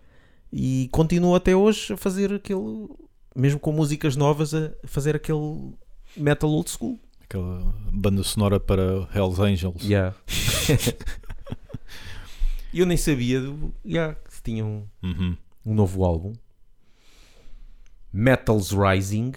E 0.52 0.88
continua 0.92 1.38
até 1.38 1.56
hoje 1.56 1.94
a 1.94 1.96
fazer 1.96 2.30
aquele, 2.34 2.88
mesmo 3.34 3.58
com 3.58 3.72
músicas 3.72 4.16
novas, 4.16 4.52
a 4.52 4.70
fazer 4.84 5.16
aquele 5.16 5.72
metal 6.14 6.50
old 6.50 6.68
school. 6.70 7.00
aquela 7.24 7.74
banda 7.90 8.22
sonora 8.22 8.60
para 8.60 9.08
Hells 9.14 9.40
Angels. 9.40 9.82
Yeah. 9.82 10.14
Eu 12.74 12.86
nem 12.86 12.96
sabia 12.96 13.40
do, 13.40 13.72
yeah, 13.84 14.14
que 14.14 14.42
tinham 14.42 14.84
Uhum. 15.02 15.36
um 15.64 15.74
novo 15.74 16.04
álbum, 16.04 16.32
Metals 18.12 18.72
Rising, 18.72 19.32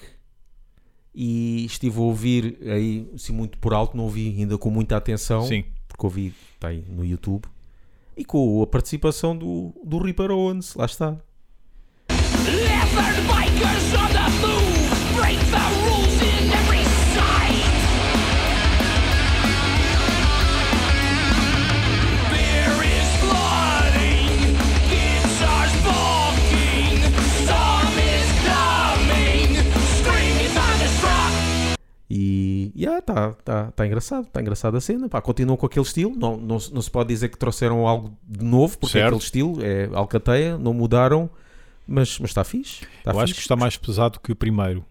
e 1.14 1.66
estive 1.66 1.98
a 1.98 2.02
ouvir 2.02 2.58
aí, 2.64 3.10
assim, 3.16 3.32
muito 3.32 3.58
por 3.58 3.74
alto, 3.74 3.96
não 3.96 4.04
ouvi 4.04 4.36
ainda 4.38 4.58
com 4.58 4.70
muita 4.70 4.98
atenção, 4.98 5.48
Sim. 5.48 5.64
porque 5.88 6.06
ouvi 6.06 6.34
tá 6.60 6.68
aí 6.68 6.84
no 6.90 7.06
YouTube, 7.06 7.46
e 8.18 8.26
com 8.26 8.62
a 8.62 8.68
participação 8.68 9.36
do, 9.36 9.74
do 9.84 9.98
Reaper 9.98 10.32
Owens, 10.32 10.76
lá 10.76 10.86
está. 10.86 11.16
Leopard 12.46 13.22
bikers 13.28 13.94
on 13.94 14.08
the 14.08 14.30
move, 14.42 14.65
E 32.76 32.82
yeah, 32.84 33.02
tá, 33.02 33.32
tá, 33.36 33.72
tá 33.72 33.88
engraçado, 33.88 34.26
tá 34.28 34.42
engraçado 34.42 34.76
a 34.76 34.82
cena. 34.82 35.08
Pá, 35.08 35.22
continuam 35.22 35.56
com 35.56 35.66
aquele 35.66 35.86
estilo. 35.86 36.14
Não, 36.14 36.36
não, 36.36 36.60
se- 36.60 36.74
não 36.74 36.82
se 36.82 36.92
pode 36.92 37.08
dizer 37.08 37.30
que 37.30 37.38
trouxeram 37.38 37.88
algo 37.88 38.14
de 38.28 38.44
novo, 38.44 38.78
porque 38.78 38.98
é 38.98 39.02
Certo. 39.02 39.14
aquele 39.14 39.24
estilo 39.24 39.64
é 39.64 39.90
alcateia, 39.94 40.58
não 40.58 40.74
mudaram, 40.74 41.30
mas 41.88 42.20
mas 42.20 42.32
está 42.32 42.44
fixe. 42.44 42.86
Tá 43.04 43.12
Eu 43.12 43.20
acho 43.20 43.28
fixe. 43.28 43.36
que 43.36 43.42
está 43.42 43.56
mais 43.56 43.78
pesado 43.78 44.20
que 44.20 44.30
o 44.32 44.36
primeiro, 44.36 44.84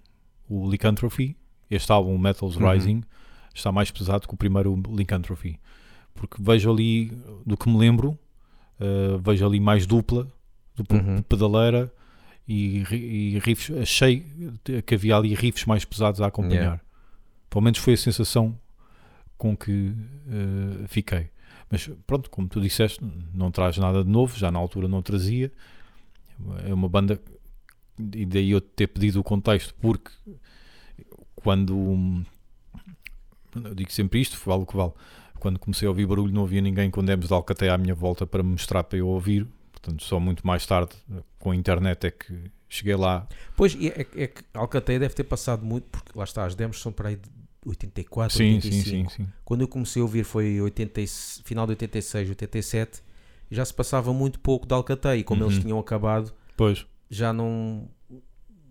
o 0.49 0.69
Lycanthropy. 0.71 1.37
Este 1.71 1.93
álbum, 1.93 2.17
Metals 2.17 2.57
Uhum. 2.57 2.71
Rising, 2.71 3.03
está 3.55 3.71
mais 3.71 3.91
pesado 3.91 4.27
que 4.27 4.33
o 4.35 4.37
primeiro 4.37 4.81
Lycanthropy. 4.89 5.59
Porque 6.15 6.37
vejo 6.41 6.71
ali, 6.73 7.11
do 7.45 7.57
que 7.57 7.69
me 7.69 7.77
lembro, 7.77 8.17
eh, 8.81 9.19
vejo 9.21 9.45
ali 9.47 9.59
mais 9.61 9.87
dupla, 9.87 10.27
dupla 10.75 10.99
Uhum. 11.03 11.23
pedaleira 11.23 11.93
e, 12.49 12.85
e 12.91 13.39
riffs. 13.41 13.77
Achei 13.77 14.25
que 14.87 14.95
havia 14.95 15.17
ali 15.17 15.35
riffs 15.35 15.65
mais 15.67 15.85
pesados 15.85 16.21
a 16.23 16.27
acompanhar. 16.29 16.61
Yeah. 16.63 16.81
Pelo 17.55 17.63
menos 17.63 17.79
foi 17.79 17.93
a 17.93 17.97
sensação 17.97 18.59
com 19.39 19.57
que 19.57 19.95
eh, 20.27 20.89
fiquei. 20.89 21.31
Mas 21.71 21.89
pronto, 22.05 22.29
como 22.29 22.49
tu 22.49 22.61
disseste, 22.61 22.99
não 23.33 23.53
traz 23.53 23.79
nada 23.79 24.03
de 24.03 24.11
novo, 24.11 24.37
já 24.37 24.51
na 24.51 24.59
altura 24.59 24.89
não 24.89 25.01
trazia. 25.01 25.53
É 26.67 26.75
uma 26.75 26.89
banda, 26.89 27.17
e 28.13 28.27
daí 28.27 28.51
eu 28.51 28.61
ter 28.61 28.89
pedido 28.89 29.21
o 29.21 29.23
contexto, 29.23 29.73
porque 29.81 30.11
quando 31.37 32.25
eu 33.55 33.73
digo 33.77 33.93
sempre 33.93 34.21
isto, 34.21 34.37
vale 34.45 34.65
o 34.65 34.67
que 34.67 34.77
vale. 34.77 34.93
Quando 35.39 35.61
comecei 35.61 35.87
a 35.87 35.93
ouvir 35.93 36.07
barulho, 36.07 36.35
não 36.35 36.43
havia 36.43 36.61
ninguém 36.61 36.91
com 36.91 37.05
demos 37.05 37.29
de 37.29 37.35
Alcateia 37.35 37.75
à 37.75 37.79
minha 37.79 37.95
volta 37.95 38.27
para 38.27 38.43
me 38.43 38.51
mostrar 38.51 38.83
para 38.83 38.99
eu 38.99 39.07
ouvir. 39.07 39.47
Portanto, 39.71 40.03
só 40.03 40.19
muito 40.19 40.45
mais 40.45 40.67
tarde, 40.67 40.97
com 41.39 41.53
a 41.53 41.55
internet, 41.55 42.05
é 42.05 42.11
que 42.11 42.51
cheguei 42.69 42.97
lá. 42.97 43.29
Pois, 43.57 43.77
é, 43.77 44.07
é 44.17 44.27
que 44.27 44.43
Alcateia 44.53 44.99
deve 44.99 45.15
ter 45.15 45.23
passado 45.23 45.65
muito, 45.65 45.85
porque 45.89 46.11
lá 46.19 46.25
está, 46.25 46.45
as 46.45 46.57
demos 46.57 46.81
são 46.81 46.91
para 46.91 47.11
aí 47.11 47.19
84, 47.65 48.37
Sim, 48.37 48.55
85. 48.55 48.85
sim, 48.85 48.91
sim, 49.09 49.09
sim. 49.25 49.29
Quando 49.45 49.61
eu 49.63 49.69
comecei 49.69 50.01
a 50.01 50.05
ouvir 50.05 50.25
foi 50.25 50.61
80, 50.61 51.01
e- 51.01 51.07
final 51.07 51.67
de 51.67 51.71
86, 51.73 52.29
87, 52.29 53.03
e 53.51 53.55
já 53.55 53.65
se 53.65 53.73
passava 53.75 54.13
muito 54.13 54.39
pouco 54.41 54.67
de 54.67 54.75
Alcateia, 54.75 55.17
e 55.17 55.25
como 55.25 55.43
Uhum. 55.43 55.51
eles 55.51 55.61
tinham 55.63 55.79
acabado, 55.79 56.33
Pois, 56.57 56.87
já 57.11 57.33
não 57.33 57.89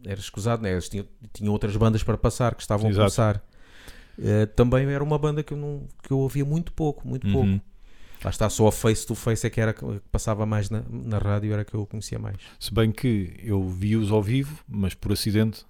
era 0.06 0.20
escusado, 0.20 0.62
né? 0.64 0.72
eles 0.74 0.90
tinham, 0.90 1.06
tinham 1.34 1.52
outras 1.54 1.76
bandas 1.78 2.04
para 2.04 2.18
passar 2.18 2.56
que 2.56 2.62
estavam 2.62 2.90
Exato. 2.90 3.02
a 3.02 3.04
começar. 3.06 3.44
Eh, 4.20 4.46
também 4.48 4.86
era 4.88 5.04
uma 5.04 5.18
banda 5.18 5.42
que 5.44 5.54
eu, 5.54 5.58
não, 5.58 5.88
que 6.04 6.12
eu 6.12 6.20
ouvia 6.20 6.46
muito 6.46 6.72
pouco, 6.74 7.08
muito 7.08 7.26
pouco. 7.32 7.48
uhum. 7.48 7.62
Lá 8.24 8.30
está, 8.30 8.50
só 8.50 8.68
a 8.68 8.72
Face 8.72 9.06
to 9.06 9.16
Face 9.16 9.46
é 9.46 9.50
que 9.50 9.60
era 9.60 9.74
que 9.74 9.84
passava 10.12 10.46
mais 10.46 10.70
na, 10.70 10.82
na 10.90 11.18
rádio, 11.18 11.52
era 11.52 11.66
que 11.66 11.74
eu 11.74 11.86
conhecia 11.86 12.18
mais. 12.20 12.38
Se 12.60 12.74
bem 12.74 12.90
que 12.92 13.38
eu 13.44 13.68
vi-os 13.68 14.12
ao 14.12 14.22
vivo, 14.24 14.64
mas 14.68 14.94
por 14.94 15.12
acidente, 15.12 15.66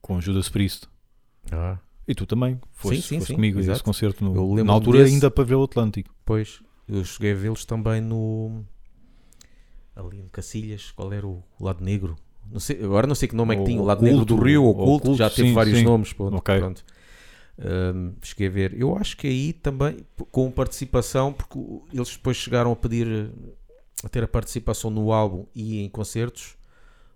com 0.00 0.20
Judas 0.20 0.48
Priest. 0.48 0.88
E 2.08 2.14
tu 2.14 2.24
também, 2.24 2.58
foste, 2.72 3.02
Sim, 3.02 3.08
sim, 3.08 3.18
foste 3.18 3.28
sim, 3.28 3.34
comigo 3.34 3.58
a 3.58 3.62
esse 3.62 3.82
concerto 3.82 4.24
no- 4.24 4.64
na 4.64 4.72
altura 4.72 5.00
desse. 5.00 5.12
ainda 5.12 5.30
para 5.30 5.44
ver 5.44 5.56
o 5.56 5.62
Atlântico. 5.64 6.10
Pois, 6.24 6.60
eu 6.88 7.04
cheguei 7.04 7.32
a 7.32 7.34
vê-los 7.34 7.64
também 7.66 8.00
no. 8.00 8.64
Ali 9.94 10.22
no 10.22 10.30
Cacilhas, 10.30 10.90
qual 10.92 11.12
era 11.12 11.26
o 11.26 11.42
lado 11.60 11.84
negro? 11.84 12.16
não 12.50 12.58
sei, 12.60 12.82
agora 12.82 13.06
não 13.06 13.14
sei 13.14 13.28
que 13.28 13.36
nome 13.36 13.54
é 13.54 13.58
que 13.58 13.64
tinha, 13.64 13.78
o 13.80 13.84
lado 13.84 14.02
negro 14.02 14.24
do 14.24 14.36
Rio, 14.36 14.62
o 14.62 14.66
o 14.68 14.70
oculto, 14.70 14.94
Oculto, 15.04 15.18
já 15.18 15.28
teve 15.28 15.48
sim, 15.48 15.54
vários 15.54 15.78
sim. 15.78 15.84
nomes. 15.84 16.12
Pronto, 16.14 16.34
Ok. 16.36 16.58
pronto. 16.58 16.82
Ahm, 17.60 18.12
cheguei 18.22 18.46
a 18.46 18.50
ver. 18.50 18.80
Eu 18.80 18.96
acho 18.96 19.16
que 19.16 19.26
aí 19.26 19.52
também, 19.52 20.06
com 20.30 20.50
participação, 20.50 21.32
porque 21.32 21.58
eles 21.92 22.10
depois 22.16 22.36
chegaram 22.38 22.72
a 22.72 22.76
pedir 22.76 23.30
a 24.02 24.08
ter 24.08 24.22
a 24.22 24.28
participação 24.28 24.90
no 24.90 25.12
álbum 25.12 25.44
e 25.54 25.80
em 25.82 25.88
concertos 25.90 26.56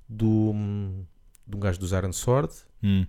do, 0.08 0.50
hum, 0.52 1.04
de 1.46 1.56
um 1.56 1.60
gajo 1.60 1.78
dos 1.78 1.92
Iron 1.92 2.12
Sword 2.12 2.52
Hum. 2.82 3.06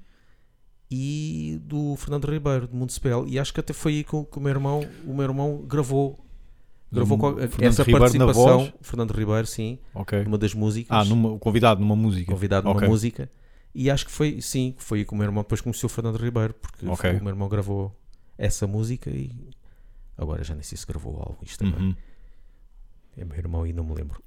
E 0.95 1.59
do 1.63 1.95
Fernando 1.95 2.25
Ribeiro, 2.31 2.67
de 2.67 2.75
Municipal. 2.75 3.27
E 3.27 3.39
acho 3.39 3.51
que 3.53 3.59
até 3.59 3.73
foi 3.73 3.93
aí 3.95 4.03
que 4.03 4.15
o, 4.15 4.23
que 4.23 4.37
o 4.37 4.41
meu 4.41 4.51
irmão, 4.51 4.87
o 5.05 5.13
meu 5.13 5.23
irmão 5.23 5.63
gravou. 5.67 6.19
Gravou 6.91 7.17
Fernando 7.17 7.63
essa 7.63 7.81
Ribeiro 7.81 7.99
participação? 8.01 8.71
Fernando 8.81 9.11
Ribeiro, 9.11 9.47
sim, 9.47 9.79
Ok. 9.95 10.23
numa 10.25 10.37
das 10.37 10.53
músicas 10.53 10.95
Ah, 10.95 11.03
numa, 11.03 11.39
convidado 11.39 11.81
numa 11.81 11.95
música. 11.95 12.31
convidado 12.31 12.67
numa 12.67 12.77
Ok. 12.77 12.87
música 12.87 13.27
e 13.73 13.89
acho 13.89 14.05
que 14.05 14.11
foi, 14.11 14.39
sim, 14.41 14.75
foi 14.77 14.99
aí 14.99 15.05
que 15.05 15.11
o 15.11 15.15
meu 15.15 15.25
irmão 15.25 15.41
depois 15.41 15.59
conheceu 15.59 15.87
o 15.87 15.89
Fernando 15.89 16.17
Ribeiro, 16.17 16.53
porque 16.53 16.85
Ok. 16.87 17.09
foi- 17.09 17.19
o 17.19 17.23
meu 17.23 17.31
irmão 17.31 17.49
gravou 17.49 17.91
essa 18.37 18.67
música 18.67 19.09
e 19.09 19.31
agora 20.15 20.43
já 20.43 20.53
nem 20.53 20.61
sei 20.61 20.77
se 20.77 20.85
gravou 20.85 21.15
algo 21.17 21.37
isto 21.41 21.57
também. 21.65 21.81
Uhum. 21.87 21.95
É 23.17 23.25
meu 23.25 23.37
irmão 23.39 23.65
e 23.65 23.73
não 23.73 23.83
me 23.83 23.95
lembro. 23.95 24.21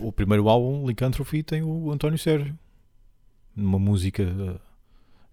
O 0.00 0.12
primeiro 0.12 0.48
álbum, 0.48 0.86
Lycanthropy, 0.86 1.42
tem 1.42 1.62
o 1.64 1.90
António 1.90 2.18
Sérgio. 2.20 2.56
Numa 3.56 3.80
música. 3.80 4.60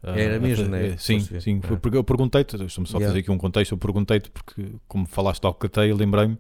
Era 0.02 0.38
a 0.38 0.40
mesmo, 0.40 0.68
né? 0.70 0.88
é, 0.90 0.98
Sim, 0.98 1.20
Fosse 1.20 1.34
ver. 1.34 1.42
sim. 1.42 1.62
Foi 1.62 1.76
É. 1.76 1.80
porque 1.80 1.98
Eu 1.98 2.04
perguntei-te, 2.04 2.56
estou-me 2.64 2.88
só 2.88 2.98
a 2.98 3.00
Yeah. 3.00 3.08
fazer 3.12 3.20
aqui 3.20 3.32
um 3.32 3.38
contexto. 3.38 3.74
Eu 3.74 3.78
perguntei-te 3.78 4.30
porque, 4.32 4.66
como 4.88 5.06
falaste 5.06 5.42
de 5.42 5.48
Alcateia, 5.48 5.94
lembrei-me. 5.94 6.38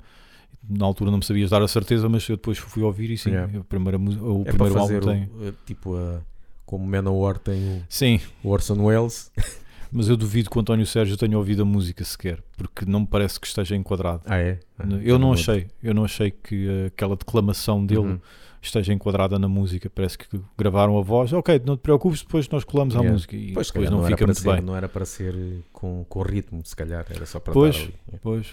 Na 0.69 0.85
altura 0.85 1.09
não 1.11 1.17
me 1.19 1.23
sabias 1.25 1.49
dar 1.49 1.61
a 1.61 1.67
certeza, 1.67 2.07
mas 2.09 2.27
eu 2.29 2.35
depois 2.35 2.57
fui 2.57 2.83
ouvir 2.83 3.09
e 3.11 3.17
sim, 3.17 3.31
Yeah. 3.31 3.59
a 3.59 3.63
primeira, 3.63 3.97
o 3.97 4.41
é 4.45 4.51
primeiro 4.51 4.79
álbum 4.79 4.99
tem. 4.99 5.29
eh, 5.41 5.53
tipo 5.65 5.95
a, 5.95 6.21
como 6.65 6.85
Manowar 6.85 7.37
tem 7.39 7.83
Sim, 7.89 8.19
o, 8.43 8.49
o 8.49 8.51
Orson 8.51 8.81
Welles. 8.83 9.31
mas 9.91 10.09
eu 10.09 10.15
duvido 10.17 10.49
que 10.49 10.57
o 10.57 10.61
António 10.61 10.85
Sérgio 10.85 11.17
tenha 11.17 11.37
ouvido 11.37 11.61
a 11.61 11.65
música 11.65 12.03
sequer, 12.03 12.41
porque 12.57 12.85
não 12.85 13.01
me 13.01 13.07
parece 13.07 13.39
que 13.39 13.47
esteja 13.47 13.75
enquadrado. 13.75 14.21
Ah, 14.25 14.37
é? 14.37 14.59
Ah, 14.77 14.83
Eu 15.03 15.17
não 15.17 15.31
lembro. 15.31 15.31
achei, 15.51 15.67
eu 15.81 15.93
não 15.93 16.03
achei 16.05 16.31
que 16.31 16.67
uh, 16.67 16.87
aquela 16.87 17.15
declamação 17.15 17.85
dele 17.85 17.99
Uhum. 18.01 18.19
esteja 18.61 18.93
enquadrada 18.93 19.39
na 19.39 19.47
música. 19.47 19.89
Parece 19.89 20.17
que 20.17 20.27
gravaram 20.57 20.97
a 20.97 21.01
voz, 21.01 21.31
ok, 21.33 21.61
não 21.65 21.77
te 21.77 21.81
preocupes, 21.81 22.21
depois 22.21 22.47
nós 22.49 22.63
colamos 22.63 22.93
à 22.95 22.99
Yeah. 22.99 23.13
música 23.13 23.35
e 23.35 23.53
Pois, 23.53 23.67
depois 23.67 23.89
não 23.89 23.99
era 24.05 24.07
fica 24.15 24.25
muito 24.25 24.39
ser, 24.41 24.51
bem. 24.53 24.61
Não 24.61 24.75
era 24.75 24.89
para 24.89 25.05
ser 25.05 25.33
eh, 25.35 25.57
com, 25.71 26.05
com 26.09 26.21
ritmo, 26.21 26.61
se 26.65 26.75
calhar, 26.75 27.05
era 27.09 27.25
só 27.25 27.39
para 27.39 27.53
Pois. 27.53 27.75
ali. 27.77 27.93
É. 28.13 28.17
Pois, 28.21 28.47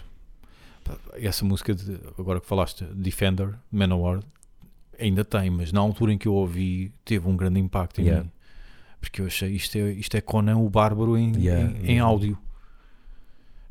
essa 1.15 1.45
música, 1.45 1.75
de, 1.75 1.99
agora 2.19 2.41
que 2.41 2.47
falaste, 2.47 2.85
Defender, 2.95 3.55
Manowar, 3.73 4.21
ainda 4.99 5.25
tem, 5.25 5.51
mas 5.51 5.73
na 5.73 5.81
altura 5.81 6.13
em 6.13 6.19
que 6.19 6.29
eu 6.29 6.35
ouvi, 6.35 6.93
teve 7.05 7.29
um 7.29 7.37
grande 7.37 7.59
impacto 7.59 8.01
em 8.01 8.05
Yeah. 8.05 8.25
mim. 8.25 8.31
Porque 9.07 9.23
eu 9.23 9.27
achei 9.27 9.51
isto 9.53 9.79
é, 9.79 9.93
isto 9.93 10.17
é 10.17 10.21
Conan 10.21 10.57
o 10.57 10.69
Bárbaro 10.69 11.17
em, 11.17 11.33
Yeah, 11.37 11.73
em, 11.81 11.93
em 11.93 11.99
áudio. 12.01 12.37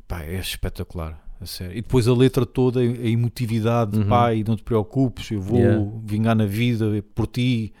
Pá, 0.08 0.22
é 0.22 0.38
espetacular. 0.38 1.22
A 1.38 1.44
sério. 1.44 1.72
E 1.76 1.82
depois 1.82 2.08
a 2.08 2.14
letra 2.14 2.46
toda, 2.46 2.80
a 2.80 2.84
emotividade, 2.84 3.98
Uhum. 3.98 4.06
pai, 4.08 4.42
não 4.46 4.56
te 4.56 4.62
preocupes, 4.62 5.30
eu 5.30 5.40
vou 5.40 5.58
Yeah. 5.58 5.90
vingar 6.04 6.34
na 6.34 6.46
vida 6.46 6.86
por 7.14 7.26
ti. 7.26 7.74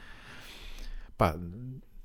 Pá, 1.16 1.34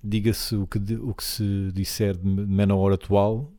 diga-se 0.02 0.56
o 0.56 0.66
que, 0.66 0.78
o 0.96 1.14
que 1.14 1.24
se 1.24 1.70
disser 1.74 2.16
de 2.16 2.26
Manowar 2.26 2.94
atual, 2.94 3.52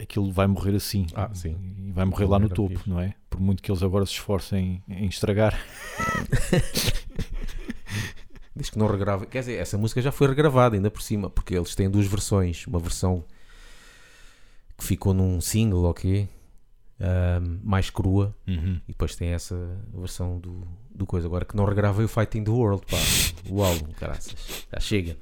aquilo 0.00 0.32
vai 0.32 0.46
morrer 0.46 0.74
assim. 0.76 1.06
Ah, 1.14 1.28
sim. 1.34 1.54
E 1.86 1.92
vai 1.92 2.06
morrer 2.06 2.24
lá 2.24 2.38
no 2.38 2.46
Era 2.46 2.54
topo, 2.54 2.80
não 2.86 2.98
é? 2.98 3.12
Por 3.28 3.38
muito 3.38 3.62
que 3.62 3.70
eles 3.70 3.82
agora 3.82 4.06
se 4.06 4.12
esforcem 4.12 4.82
em 4.88 5.06
estragar. 5.06 5.54
Diz 8.56 8.70
que 8.70 8.78
não 8.78 8.86
regrava. 8.86 9.26
Quer 9.26 9.40
dizer, 9.40 9.54
essa 9.58 9.76
música 9.76 10.00
já 10.00 10.12
foi 10.12 10.28
regravada 10.28 10.76
ainda 10.76 10.90
por 10.90 11.02
cima, 11.02 11.28
porque 11.28 11.54
eles 11.54 11.74
têm 11.74 11.90
duas 11.90 12.06
versões. 12.06 12.66
Uma 12.66 12.78
versão 12.78 13.24
que 14.78 14.84
ficou 14.84 15.12
num 15.14 15.40
single, 15.40 15.84
ok? 15.84 16.28
mais 17.62 17.90
crua, 17.90 18.34
Uhum. 18.46 18.80
e 18.88 18.92
depois 18.92 19.14
tem 19.16 19.28
essa 19.30 19.56
versão 19.92 20.38
do, 20.38 20.66
do 20.94 21.04
coisa. 21.04 21.26
Agora 21.26 21.44
que 21.44 21.54
não 21.56 21.64
regravei 21.64 22.04
o 22.04 22.08
Fighting 22.08 22.44
the 22.44 22.50
World, 22.50 22.82
pá, 22.86 22.96
o 23.50 23.62
álbum, 23.62 23.92
caraças. 23.92 24.66
Já 24.72 24.80
chega. 24.80 25.18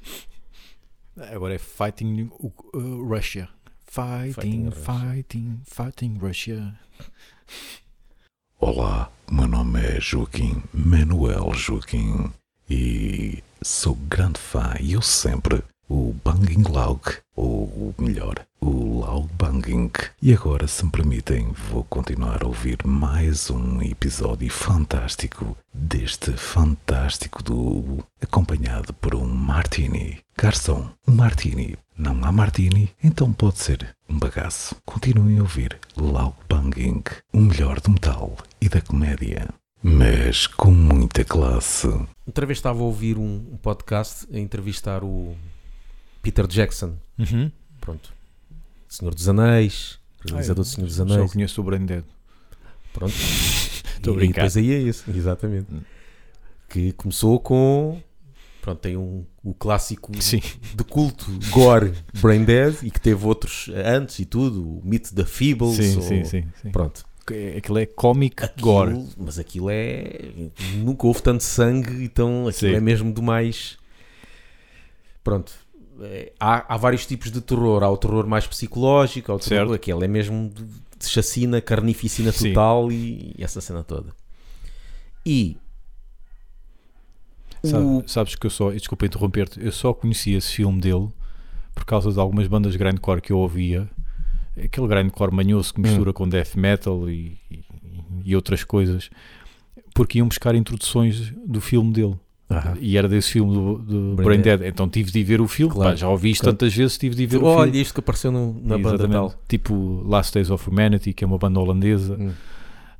Agora 1.16 1.54
é 1.54 1.58
Fighting 1.58 2.30
uh, 2.74 3.04
Russia. 3.08 3.48
Fighting 3.86 4.32
Fighting, 4.32 4.64
Russia. 4.68 4.82
fighting, 5.10 5.60
fighting 5.64 6.18
Russia. 6.18 6.78
Olá, 8.60 9.10
meu 9.30 9.48
nome 9.48 9.80
é 9.80 10.00
Joaquim 10.00 10.62
Manuel 10.72 11.52
Joaquim 11.54 12.30
e 12.68 13.42
sou 13.62 13.94
grande 13.94 14.38
fã 14.38 14.74
e 14.80 14.92
eu 14.92 15.02
sempre 15.02 15.62
o 15.92 16.14
Banging 16.24 16.64
Laug, 16.70 17.02
ou 17.36 17.94
melhor, 17.98 18.46
o 18.60 19.00
Laug 19.00 19.28
Banging. 19.34 19.90
E 20.22 20.32
agora, 20.32 20.66
se 20.66 20.86
me 20.86 20.90
permitem, 20.90 21.52
vou 21.70 21.84
continuar 21.84 22.42
a 22.42 22.46
ouvir 22.46 22.78
mais 22.86 23.50
um 23.50 23.82
episódio 23.82 24.50
fantástico 24.50 25.54
deste 25.72 26.32
fantástico 26.32 27.42
duo, 27.42 28.02
acompanhado 28.22 28.94
por 28.94 29.14
um 29.14 29.26
Martini. 29.26 30.20
Garçom, 30.34 30.88
um 31.06 31.12
Martini. 31.12 31.76
Não 31.98 32.24
há 32.24 32.32
Martini? 32.32 32.90
Então 33.04 33.30
pode 33.30 33.58
ser 33.58 33.94
um 34.08 34.18
bagaço. 34.18 34.74
Continuem 34.86 35.38
a 35.38 35.42
ouvir 35.42 35.78
Laug 35.94 36.34
Banging, 36.48 37.02
o 37.34 37.40
melhor 37.40 37.80
do 37.80 37.90
metal 37.90 38.34
e 38.62 38.68
da 38.68 38.80
comédia. 38.80 39.48
Mas 39.82 40.46
com 40.46 40.70
muita 40.70 41.24
classe. 41.24 41.88
Outra 42.26 42.46
vez 42.46 42.58
estava 42.58 42.80
a 42.80 42.82
ouvir 42.84 43.18
um, 43.18 43.46
um 43.52 43.56
podcast 43.56 44.26
a 44.32 44.38
entrevistar 44.38 45.02
o 45.02 45.34
Peter 46.22 46.46
Jackson, 46.46 46.94
Uhum. 47.18 47.50
pronto, 47.80 48.12
Senhor 48.88 49.14
dos 49.14 49.28
Anéis, 49.28 49.98
realizador 50.24 50.64
do 50.64 50.68
Senhor 50.68 50.86
dos 50.86 50.96
Só 50.96 51.02
Anéis. 51.02 51.32
conheço 51.32 51.60
o 51.60 51.64
Brain 51.64 51.84
Dead. 51.84 52.04
Pronto. 52.92 53.12
Estou 53.96 54.12
a 54.14 54.16
E 54.16 54.18
brincar. 54.18 54.34
depois 54.42 54.56
aí 54.56 54.72
é 54.72 54.78
isso, 54.78 55.04
exatamente. 55.10 55.72
Hum. 55.72 55.80
Que 56.68 56.92
começou 56.92 57.38
com. 57.40 58.00
Pronto, 58.60 58.78
tem 58.78 58.96
um, 58.96 59.24
o 59.42 59.52
clássico 59.52 60.12
Sim. 60.22 60.40
de 60.76 60.84
culto 60.84 61.26
Gore 61.50 61.92
Brain 62.20 62.44
Dead 62.44 62.76
e 62.84 62.90
que 62.92 63.00
teve 63.00 63.26
outros 63.26 63.68
antes 63.74 64.20
e 64.20 64.24
tudo, 64.24 64.62
o 64.78 64.80
mito 64.84 65.12
da 65.14 65.26
Feebles. 65.26 65.74
Sim, 65.76 65.96
ou- 65.96 66.02
sim, 66.02 66.24
sim, 66.24 66.44
sim. 66.62 66.70
Pronto. 66.70 67.04
Que- 67.26 67.54
Aquilo 67.56 67.78
é 67.78 67.82
Aquilo- 67.82 68.50
gore. 68.60 69.06
Mas 69.16 69.38
aquilo 69.38 69.68
é. 69.70 70.30
Nunca 70.76 71.06
houve 71.06 71.22
tanto 71.22 71.42
sangue, 71.44 72.04
então 72.04 72.48
aquilo 72.48 72.70
Sim. 72.72 72.76
é 72.76 72.80
mesmo 72.80 73.12
do 73.12 73.22
mais. 73.22 73.76
Pronto. 75.22 75.52
É, 76.00 76.32
Há, 76.40 76.74
há 76.74 76.76
vários 76.76 77.06
tipos 77.06 77.30
de 77.30 77.40
terror. 77.40 77.82
Há 77.84 77.90
o 77.90 77.96
terror 77.96 78.26
mais 78.26 78.46
psicológico, 78.46 79.30
há 79.30 79.34
o 79.36 79.38
terror. 79.38 79.68
Certo. 79.68 79.74
Aquele 79.74 80.04
é 80.04 80.08
mesmo 80.08 80.50
de, 80.52 80.64
de 80.64 81.08
chacina, 81.08 81.60
carnificina 81.60 82.32
total 82.32 82.90
e, 82.90 83.34
e 83.38 83.44
essa 83.44 83.60
cena 83.60 83.82
toda. 83.84 84.10
E. 85.24 85.56
Sabe- 87.64 87.84
o- 87.84 88.02
sabes 88.08 88.34
que 88.34 88.44
eu 88.46 88.50
só, 88.50 88.70
desculpa 88.72 89.06
interromper-te, 89.06 89.64
eu 89.64 89.70
só 89.70 89.94
conhecia 89.94 90.36
esse 90.38 90.52
filme 90.52 90.80
dele 90.80 91.08
por 91.74 91.84
causa 91.84 92.10
de 92.12 92.18
algumas 92.18 92.48
bandas 92.48 92.72
de 92.72 92.78
grindcore 92.78 93.20
que 93.20 93.32
eu 93.32 93.38
ouvia. 93.38 93.88
Aquele 94.56 94.86
grindcore 94.88 95.34
manhoso 95.34 95.72
que 95.72 95.80
Hum. 95.80 95.84
mistura 95.84 96.12
com 96.12 96.28
death 96.28 96.54
metal 96.56 97.08
e, 97.08 97.38
e- 97.50 97.64
e 98.24 98.36
outras 98.36 98.64
coisas, 98.64 99.08
porque 99.94 100.18
iam 100.18 100.28
buscar 100.28 100.54
introduções 100.54 101.32
do 101.46 101.60
filme 101.60 101.92
dele. 101.92 102.16
Aham. 102.50 102.76
E 102.80 102.98
era 102.98 103.08
desse 103.08 103.32
filme 103.32 103.52
do, 103.54 103.78
do 103.78 104.14
Brain 104.14 104.26
Brain, 104.26 104.40
Dead. 104.42 104.58
Dead. 104.60 104.68
Então 104.72 104.86
tive 104.88 105.10
de 105.10 105.20
ir 105.20 105.24
ver 105.24 105.40
o 105.40 105.48
filme. 105.48 105.72
Claro. 105.72 105.90
Pá, 105.92 105.96
já 105.96 106.06
ouvi 106.08 106.30
isto 106.30 106.42
Claro. 106.42 106.56
tantas 106.56 106.74
vezes, 106.74 106.98
tive 106.98 107.14
de 107.14 107.22
ir 107.22 107.26
ver 107.26 107.38
o 107.38 107.44
Olha, 107.46 107.64
filme. 107.64 107.80
isto 107.80 107.94
que 107.94 108.00
apareceu 108.00 108.30
no- 108.30 108.52
na 108.62 108.76
banda 108.76 108.88
Exatamente. 108.90 109.12
tal. 109.12 109.34
Tipo 109.48 110.02
Last 110.06 110.34
Days 110.34 110.50
of 110.50 110.68
Humanity, 110.68 111.14
que 111.14 111.24
é 111.24 111.26
uma 111.26 111.38
banda 111.38 111.58
holandesa. 111.58 112.14
Hum. 112.20 112.32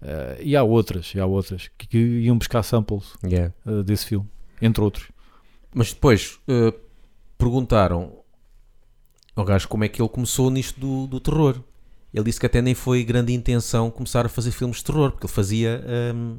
Eh, 0.00 0.40
e 0.42 0.56
há 0.56 0.62
outras, 0.62 1.12
e 1.14 1.20
há 1.20 1.26
outras 1.26 1.68
que, 1.78 1.86
que 1.86 1.98
iam 1.98 2.36
buscar 2.38 2.62
samples 2.62 3.12
Yeah. 3.22 3.52
eh, 3.66 3.82
desse 3.82 4.06
filme, 4.06 4.26
entre 4.60 4.82
outros. 4.82 5.08
Mas 5.74 5.92
depois 5.92 6.38
eh, 6.48 6.72
perguntaram 7.36 8.12
ao 9.34 9.44
gajo 9.44 9.68
como 9.68 9.84
é 9.84 9.88
que 9.88 10.00
ele 10.00 10.08
começou 10.08 10.50
nisto 10.50 10.78
do, 10.80 11.06
do 11.06 11.20
terror. 11.20 11.60
Ele 12.12 12.24
disse 12.24 12.38
que 12.38 12.46
até 12.46 12.60
nem 12.60 12.74
foi 12.74 13.02
grande 13.04 13.32
intenção 13.32 13.90
começar 13.90 14.26
a 14.26 14.28
fazer 14.28 14.50
filmes 14.50 14.78
de 14.78 14.84
terror, 14.84 15.12
porque 15.12 15.26
ele 15.26 15.32
fazia 15.32 15.82
ehm, 15.86 16.36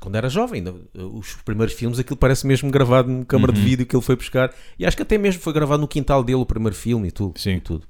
quando 0.00 0.14
era 0.16 0.28
jovem. 0.28 0.62
eh, 0.66 1.02
Os 1.02 1.36
primeiros 1.44 1.74
filmes, 1.74 1.98
aquilo 1.98 2.16
parece 2.18 2.46
mesmo 2.46 2.70
gravado 2.70 3.08
numa 3.10 3.24
câmara 3.24 3.52
de 3.52 3.60
Uhum. 3.60 3.64
vídeo 3.66 3.86
que 3.86 3.96
ele 3.96 4.02
foi 4.02 4.16
buscar. 4.16 4.54
E 4.78 4.84
acho 4.84 4.96
que 4.96 5.02
até 5.02 5.16
mesmo 5.16 5.40
foi 5.40 5.52
gravado 5.54 5.80
no 5.80 5.88
quintal 5.88 6.22
dele 6.22 6.36
o 6.40 6.46
primeiro 6.46 6.76
filme 6.76 7.08
e 7.08 7.10
tudo. 7.10 7.38
Sim. 7.40 7.52
E 7.56 7.60
tudo. 7.60 7.86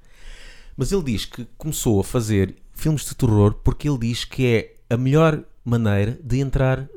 Mas 0.76 0.92
ele 0.92 1.02
diz 1.02 1.24
que 1.24 1.44
começou 1.58 1.98
a 2.00 2.04
fazer 2.04 2.54
filmes 2.72 3.04
de 3.04 3.14
terror 3.16 3.54
porque 3.54 3.88
ele 3.88 3.98
diz 3.98 4.24
que 4.24 4.46
é 4.46 4.74
a 4.94 4.96
melhor 4.96 5.42
maneira 5.64 6.18
de 6.22 6.38
entrar 6.38 6.88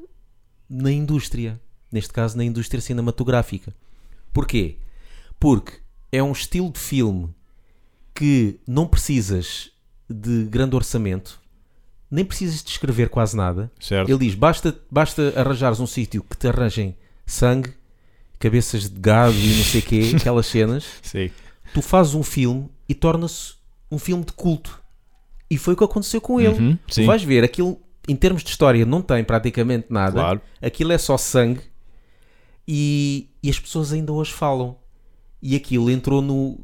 na 0.70 0.92
indústria. 0.92 1.60
Neste 1.92 2.14
caso, 2.14 2.38
na 2.38 2.44
indústria 2.44 2.80
cinematográfica. 2.82 3.74
Porquê? 4.32 4.78
Porque 5.40 5.74
é 6.14 6.22
um 6.22 6.32
estilo 6.32 6.72
de 6.72 6.80
filme 6.80 7.34
que 8.14 8.60
não 8.68 8.88
precisas 8.88 9.72
de 10.08 10.44
grande 10.46 10.76
orçamento, 10.76 11.42
nem 12.10 12.24
precisas 12.24 12.64
de 12.64 12.70
escrever 12.70 13.10
quase 13.10 13.36
nada. 13.36 13.72
Certo? 13.80 14.08
Ele 14.08 14.20
diz: 14.20 14.36
basta, 14.36 14.78
basta 14.92 15.34
arranjares 15.36 15.80
um 15.80 15.88
sítio 15.88 16.24
que 16.24 16.38
te 16.38 16.48
arranjem 16.48 16.96
sangue, 17.26 17.74
cabeças 18.38 18.88
de 18.88 19.00
gado 19.00 19.34
e 19.34 19.58
não 19.58 19.64
sei 19.64 19.82
o 19.82 19.84
quê, 19.84 20.12
aquelas 20.16 20.46
cenas, 20.46 20.86
Sim. 21.02 21.32
tu 21.74 21.82
fazes 21.82 22.14
um 22.14 22.22
filme 22.22 22.70
e 22.88 22.94
torna-se 22.94 23.56
um 23.90 23.98
filme 23.98 24.24
de 24.24 24.34
culto. 24.34 24.80
E 25.50 25.58
foi 25.58 25.74
o 25.74 25.78
que 25.78 25.84
aconteceu 25.84 26.22
com 26.22 26.40
ele. 26.40 26.60
Uhum, 26.60 26.78
Tu 26.88 27.06
vais 27.06 27.24
ver, 27.24 27.44
aquilo 27.44 27.80
em 28.08 28.16
termos 28.16 28.44
de 28.44 28.50
história 28.50 28.86
não 28.86 29.02
tem 29.02 29.24
praticamente 29.24 29.88
nada. 29.90 30.20
Claro. 30.20 30.42
Aquilo 30.62 30.92
é 30.92 30.98
só 30.98 31.18
sangue 31.18 31.62
e, 32.68 33.30
e 33.42 33.50
as 33.50 33.60
pessoas 33.60 33.92
ainda 33.92 34.14
hoje 34.14 34.32
falam. 34.32 34.78
E 35.44 35.58
aquilo 35.58 35.92
entrou 35.92 36.22
no. 36.22 36.58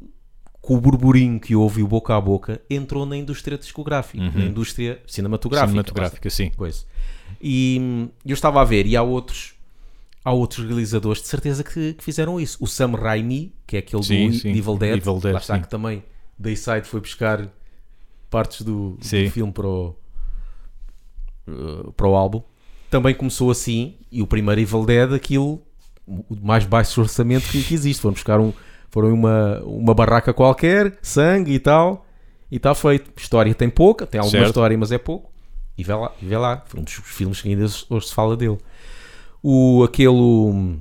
Com 0.62 0.76
o 0.76 0.80
burburinho 0.80 1.40
que 1.40 1.56
houve 1.56 1.80
e 1.80 1.82
o 1.82 1.88
boca 1.88 2.14
a 2.14 2.20
boca, 2.20 2.60
entrou 2.68 3.06
na 3.06 3.16
indústria 3.16 3.56
discográfica, 3.56 4.22
na 4.22 4.44
indústria 4.44 5.00
cinematográfica. 5.06 5.66
Uhum. 5.66 5.72
Cinematográfica, 5.72 6.30
sim. 6.30 6.50
Coisa. 6.50 6.84
E 7.40 7.78
hum, 7.80 8.08
eu 8.26 8.34
estava 8.34 8.60
a 8.60 8.64
ver, 8.64 8.86
e 8.86 8.94
há 8.94 9.02
outros, 9.02 9.54
há 10.22 10.32
outros 10.32 10.66
realizadores 10.66 11.22
de 11.22 11.28
certeza 11.28 11.64
que, 11.64 11.94
que 11.94 12.04
fizeram 12.04 12.38
isso. 12.38 12.58
O 12.60 12.66
Sam 12.66 12.92
Raimi, 12.92 13.54
que 13.66 13.76
é 13.76 13.78
aquele 13.78 14.02
Sim, 14.02 14.28
do 14.28 14.34
sim. 14.34 14.50
Evil 14.50 14.76
Dead, 14.76 14.98
Evil 14.98 15.18
Dead, 15.18 15.32
lá 15.32 15.40
está 15.40 15.56
sim. 15.56 15.62
que 15.62 15.68
também 15.68 16.04
Dayside 16.38 16.84
foi 16.84 17.00
buscar 17.00 17.48
partes 18.28 18.60
do, 18.60 18.98
do 18.98 19.30
filme 19.30 19.52
para 19.52 19.66
o, 19.66 19.96
uh, 21.48 21.92
para 21.92 22.06
o 22.06 22.14
álbum. 22.14 22.42
Também 22.90 23.14
começou 23.14 23.50
assim, 23.50 23.96
e 24.12 24.20
o 24.20 24.26
primeiro 24.26 24.60
Evil 24.60 24.84
Dead, 24.84 25.12
aquilo, 25.12 25.62
o 26.06 26.36
mais 26.42 26.64
baixo 26.64 27.00
orçamento 27.00 27.48
que, 27.48 27.62
que 27.62 27.74
existe. 27.74 28.00
Foram 28.02 28.12
buscar 28.12 28.40
um, 28.40 28.52
foram 28.90 29.12
uma, 29.14 29.60
uma 29.64 29.94
barraca 29.94 30.32
qualquer, 30.32 30.98
sangue 31.02 31.52
e 31.54 31.58
tal, 31.58 32.04
e 32.50 32.56
está 32.56 32.74
feito. 32.74 33.10
História 33.16 33.54
tem 33.54 33.70
pouca, 33.70 34.06
tem 34.06 34.18
alguma 34.20 34.32
Certo. 34.38 34.46
história, 34.48 34.76
mas 34.76 34.90
é 34.92 34.98
pouco. 34.98 35.30
E 35.78 35.82
vê 35.84 35.94
lá, 35.94 36.12
e 36.20 36.26
vê 36.26 36.36
lá. 36.36 36.62
Foi 36.66 36.80
um 36.80 36.82
dos 36.84 36.92
filmes 36.94 37.40
que 37.40 37.48
ainda 37.48 37.64
hoje 37.88 38.06
se 38.08 38.14
fala 38.14 38.36
dele. 38.36 38.58
O, 39.42 39.82
aquele. 39.84 40.10
hum, 40.10 40.80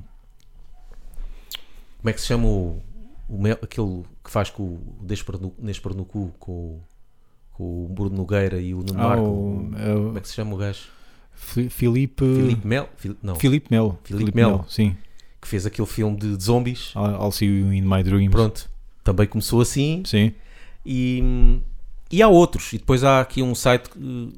Como 1.99 2.09
é 2.09 2.13
que 2.13 2.21
se 2.21 2.27
chama 2.27 2.47
o. 2.47 2.81
o 3.29 3.41
Mel- 3.41 3.59
aquele 3.61 4.03
que 4.23 4.29
faz 4.31 4.49
com 4.49 4.63
o 4.63 4.81
Nespor 5.61 5.93
no, 5.95 6.05
cu 6.05 6.31
com, 6.39 6.51
o- 6.51 6.81
com 7.53 7.85
o 7.85 7.89
Bruno 7.89 8.15
Nogueira 8.15 8.59
e 8.59 8.73
o 8.73 8.77
Nuno 8.79 8.99
Ah, 8.99 9.07
Marco. 9.09 9.23
o- 9.23 9.71
é 9.77 9.93
Como 9.93 10.17
é 10.17 10.21
que 10.21 10.27
se 10.27 10.33
chama 10.35 10.53
o 10.55 10.57
gajo? 10.57 10.87
Fi- 11.33 11.69
Filipe. 11.69 12.25
Filipe 12.25 12.67
Mel? 12.67 12.89
Fili- 12.97 13.17
não, 13.23 13.35
Filipe 13.35 13.67
Melo. 13.71 13.97
Filipe 14.03 14.35
Melo. 14.35 14.65
Sim. 14.67 14.95
Que 15.41 15.47
fez 15.47 15.65
aquele 15.65 15.87
filme 15.87 16.17
de, 16.17 16.35
de 16.37 16.43
zombies. 16.43 16.93
I'll 16.95 17.31
see 17.31 17.45
you 17.47 17.73
in 17.73 17.81
my 17.81 18.03
dreams. 18.03 18.31
Pronto. 18.31 18.69
Também 19.03 19.25
começou 19.27 19.61
assim. 19.61 20.03
Sim. 20.05 20.33
E, 20.85 21.59
e 22.11 22.21
há 22.21 22.27
outros. 22.27 22.73
E 22.73 22.77
depois 22.77 23.03
há 23.03 23.21
aqui 23.21 23.41
um 23.41 23.53
site, 23.55 23.89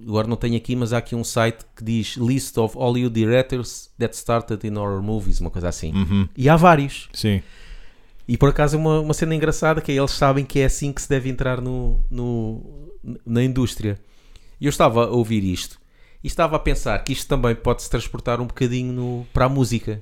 agora 0.08 0.28
não 0.28 0.36
tenho 0.36 0.56
aqui, 0.58 0.76
mas 0.76 0.94
há 0.94 0.98
aqui 0.98 1.16
um 1.16 1.24
site 1.24 1.66
que 1.76 1.84
diz 1.84 2.16
List 2.18 2.58
of 2.58 2.76
Hollywood 2.78 3.14
Directors 3.14 3.90
that 3.98 4.16
started 4.16 4.66
in 4.68 4.78
horror 4.78 5.02
movies, 5.02 5.40
uma 5.40 5.50
coisa 5.50 5.70
assim. 5.70 5.94
Uhum. 5.94 6.28
E 6.38 6.48
há 6.50 6.56
vários. 6.56 7.10
Sim. 7.14 7.42
E 8.28 8.38
por 8.38 8.50
acaso 8.50 8.76
é 8.78 8.80
uma, 8.80 9.00
uma 9.00 9.14
cena 9.14 9.36
engraçada 9.36 9.82
que 9.82 9.92
é 9.92 9.96
eles 9.96 10.12
sabem 10.12 10.46
que 10.46 10.60
é 10.60 10.66
assim 10.66 10.94
que 10.94 11.02
se 11.02 11.10
deve 11.10 11.30
entrar 11.30 11.60
no, 11.60 12.00
no- 12.10 12.62
na 13.26 13.44
indústria. 13.44 14.00
E 14.60 14.66
eu 14.66 14.70
estava 14.70 15.06
a 15.06 15.10
ouvir 15.10 15.44
isto 15.44 15.80
e 16.24 16.28
estava 16.28 16.56
a 16.56 16.60
pensar 16.60 17.00
que 17.04 17.12
isto 17.14 17.28
também 17.28 17.56
pode 17.56 17.82
se 17.82 17.90
transportar 17.90 18.40
um 18.40 18.46
bocadinho 18.46 18.94
no- 18.94 19.26
para 19.34 19.46
a 19.46 19.50
música. 19.50 20.02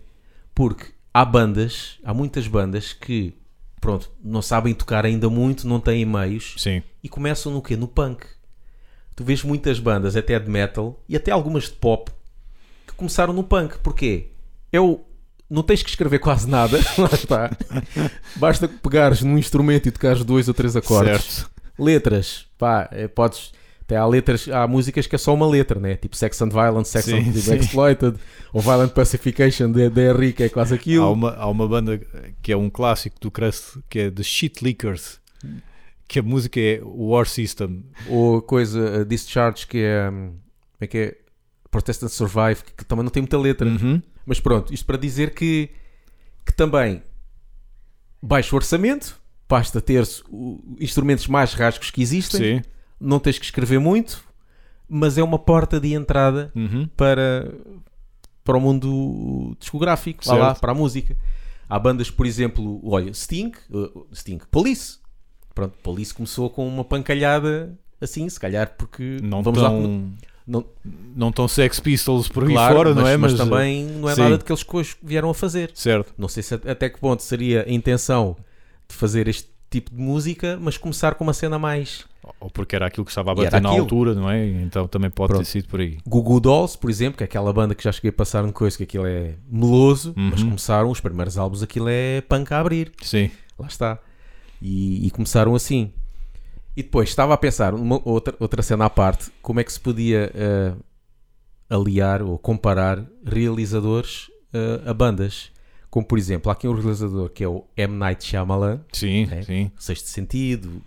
Porque 0.60 0.88
há 1.13 1.24
bandas, 1.24 2.00
há 2.04 2.13
muitas 2.13 2.45
bandas 2.45 2.91
que 2.91 3.34
pronto, 3.80 4.12
não 4.22 4.41
sabem 4.41 4.74
tocar 4.74 5.06
ainda 5.06 5.30
muito, 5.30 5.65
não 5.65 5.80
têm 5.80 6.06
meios 6.06 6.56
Sim. 6.58 6.84
e 7.02 7.08
começam 7.08 7.50
no 7.50 7.62
quê? 7.62 7.78
No 7.78 7.88
punk. 7.88 8.26
Tu 9.15 9.24
vês 9.24 9.41
muitas 9.41 9.80
bandas, 9.80 10.17
até 10.17 10.38
de 10.38 10.50
metal 10.50 11.02
e 11.08 11.15
até 11.15 11.32
algumas 11.32 11.69
de 11.69 11.78
pop, 11.78 12.12
que 12.86 12.93
começaram 12.93 13.32
no 13.32 13.41
punk. 13.41 13.78
Porquê? 13.78 14.32
Eu 14.69 15.06
não 15.50 15.63
tens 15.63 15.82
que 15.82 15.91
escrever 15.91 16.19
quase 16.19 16.45
nada, 16.50 16.78
lá 17.00 17.10
está. 17.13 17.52
Basta 18.36 18.67
pegares 18.67 19.22
num 19.22 19.38
instrumento 19.38 19.88
e 19.88 19.91
tocares 19.91 20.26
dois 20.26 20.50
ou 20.50 20.54
três 20.54 20.76
acordes. 20.76 21.24
Certo. 21.24 21.52
Letras, 21.80 22.48
pá, 22.58 22.89
é, 22.91 23.08
podes. 23.08 23.54
Até 23.89 23.97
há 23.97 24.06
letras, 24.06 24.47
há 24.47 24.67
músicas 24.67 25.08
que 25.08 25.15
é 25.15 25.17
só 25.17 25.34
uma 25.34 25.47
letra, 25.47 25.80
né? 25.80 25.95
Tipo 25.95 26.15
Sex 26.15 26.39
and 26.43 26.49
Violence, 26.49 26.91
Sex 26.91 27.06
Sim, 27.06 27.28
and 27.28 27.34
sim. 27.34 27.56
Exploited, 27.56 28.19
ou 28.54 28.62
Violent 28.62 28.91
Pacification 28.91 29.71
de, 29.71 29.89
de 29.89 30.12
Henrique, 30.12 30.43
é 30.43 30.49
quase 30.49 30.75
aquilo. 30.75 31.06
Há 31.06 31.12
uma, 31.12 31.34
há 31.34 31.49
uma 31.49 31.67
banda 31.67 31.99
que 32.39 32.52
é 32.52 32.56
um 32.56 32.69
clássico 32.69 33.19
do 33.19 33.32
Crust 33.32 33.80
que 33.89 33.97
é 33.97 34.12
The 34.12 34.21
Shit 34.21 34.63
Lickers. 34.63 35.19
Que 36.08 36.19
a 36.19 36.21
música 36.21 36.60
é 36.60 36.80
War 36.84 37.25
System. 37.25 37.84
Ou 38.08 38.43
coisa, 38.43 39.02
uh, 39.02 39.06
Discharge, 39.06 39.65
que 39.65 39.80
é. 39.80 40.08
hum, 40.08 40.36
Como 40.78 40.82
é 40.82 40.88
que 40.88 40.97
é? 40.99 41.17
Protestant 41.71 42.12
Survive, 42.12 42.63
que, 42.63 42.73
que 42.73 42.86
também 42.86 43.04
não 43.04 43.12
tem 43.12 43.23
muita 43.23 43.39
letra. 43.39 43.67
Uhum. 43.67 43.99
Mas 44.23 44.39
pronto, 44.39 44.71
isto 44.71 44.86
para 44.86 44.97
dizer 44.97 45.34
que, 45.34 45.71
que 46.45 46.54
também 46.54 47.02
baixo 48.21 48.56
orçamento, 48.56 49.19
basta 49.49 49.82
ter 49.82 50.08
instrumentos 50.80 51.25
mais 51.25 51.56
rasgos 51.56 51.89
que 51.89 52.04
existem, 52.04 52.60
Sim. 52.60 52.69
Não 52.99 53.19
tens 53.19 53.38
que 53.39 53.45
escrever 53.45 53.79
muito, 53.79 54.23
mas 54.88 55.17
é 55.17 55.23
uma 55.23 55.39
porta 55.39 55.79
de 55.79 55.93
entrada 55.93 56.51
Uhum. 56.55 56.88
para, 56.97 57.53
para 58.43 58.57
o 58.57 58.62
mundo 58.62 59.55
discográfico, 59.59 60.23
lá, 60.27 60.55
para 60.55 60.71
a 60.71 60.75
música. 60.75 61.15
Há 61.69 61.77
bandas, 61.77 62.09
por 62.09 62.25
exemplo, 62.25 62.81
olha, 62.83 63.13
Sting, 63.13 63.51
uh, 63.71 64.07
Sting, 64.13 64.39
Police. 64.49 64.97
Pronto, 65.53 65.73
Police 65.83 66.13
começou 66.13 66.49
com 66.49 66.67
uma 66.67 66.83
pancalhada 66.83 67.77
assim, 68.01 68.27
se 68.29 68.39
calhar 68.39 68.75
porque 68.77 69.17
Não 69.21 69.43
vamos 69.43 69.62
lá, 69.62 69.69
tão, 69.69 70.13
não, 70.47 70.65
não 71.15 71.31
tão 71.31 71.47
Sex 71.47 71.79
Pistols 71.79 72.27
por 72.27 72.45
aí 72.45 72.53
claro, 72.53 72.75
fora, 72.75 72.89
mas, 72.95 73.03
não 73.03 73.07
é? 73.07 73.17
mas 73.17 73.33
também 73.35 73.85
não 73.85 74.09
é 74.09 74.15
sim. 74.15 74.21
nada 74.21 74.38
de 74.38 74.43
que 74.45 74.53
vieram 75.03 75.29
a 75.29 75.33
fazer. 75.33 75.69
Certo. 75.75 76.13
Não 76.17 76.27
sei 76.27 76.41
se 76.41 76.55
at- 76.55 76.65
até 76.67 76.89
que 76.89 76.99
ponto 76.99 77.21
seria 77.21 77.65
a 77.67 77.71
intenção 77.71 78.35
de 78.88 78.95
fazer 78.95 79.27
este 79.27 79.49
tipo 79.69 79.91
de 79.91 80.01
música, 80.01 80.58
mas 80.62 80.77
começar 80.77 81.15
com 81.15 81.23
uma 81.23 81.34
cena 81.34 81.60
mais 81.60 82.05
Ou 82.39 82.49
porque 82.49 82.75
era 82.75 82.88
aquilo 82.88 83.05
que 83.05 83.12
estava 83.12 83.32
a 83.32 83.36
bater 83.36 83.62
na 83.62 83.69
aquilo. 83.69 83.84
altura, 83.84 84.13
não 84.15 84.29
é? 84.29 84.45
Então 84.62 84.88
também 84.88 85.10
pode 85.10 85.29
Pronto. 85.34 85.43
ter 85.45 85.49
sido 85.49 85.67
por 85.67 85.79
aí. 85.79 85.97
Gugu 86.08 86.39
Dolls, 86.39 86.77
por 86.77 86.89
exemplo, 86.89 87.17
que 87.17 87.23
é 87.23 87.25
aquela 87.25 87.51
banda 87.53 87.73
que 87.75 87.84
já 87.84 87.91
cheguei 87.91 88.10
a 88.10 88.13
passar 88.13 88.43
no 88.43 88.51
coisa, 88.53 88.75
que 88.77 88.84
aquilo 88.84 89.05
é 89.05 89.36
meloso, 89.49 90.13
Uhum. 90.17 90.29
mas 90.32 90.41
começaram 90.43 90.89
os 90.89 90.99
primeiros 90.99 91.38
álbuns, 91.38 91.62
aquilo 91.63 91.88
é 91.89 92.21
punk 92.21 92.51
a 92.53 92.60
abrir. 92.60 92.91
Sim. 93.01 93.29
Lá 93.58 93.67
está. 93.67 93.99
E, 94.62 95.05
e 95.08 95.12
começaram 95.12 95.53
assim. 95.55 95.91
E 96.75 96.84
depois 96.84 97.10
estava 97.10 97.34
a 97.34 97.38
pensar, 97.38 97.73
uma, 97.73 98.01
outra, 98.05 98.36
outra 98.39 98.62
cena 98.62 98.86
à 98.86 98.89
parte, 98.89 99.32
como 99.41 99.60
é 99.60 99.63
que 99.63 99.71
se 99.73 99.79
podia 99.79 100.32
eh, 100.34 100.73
aliar 101.69 102.21
ou 102.21 102.38
comparar 102.38 103.05
realizadores 103.25 104.29
eh, 104.53 104.82
a 104.89 104.93
bandas. 104.93 105.51
Como 105.89 106.06
por 106.06 106.17
exemplo, 106.19 106.49
há 106.49 106.54
aqui 106.54 106.67
um 106.67 106.73
realizador 106.73 107.30
que 107.30 107.43
é 107.43 107.47
o 107.47 107.65
M. 107.75 107.95
Night 107.95 108.23
Shyamalan, 108.23 108.80
Sim, 108.93 109.28
É. 109.32 109.41
sim. 109.41 109.71
Sexto 109.80 110.06
Sentido, 110.08 110.82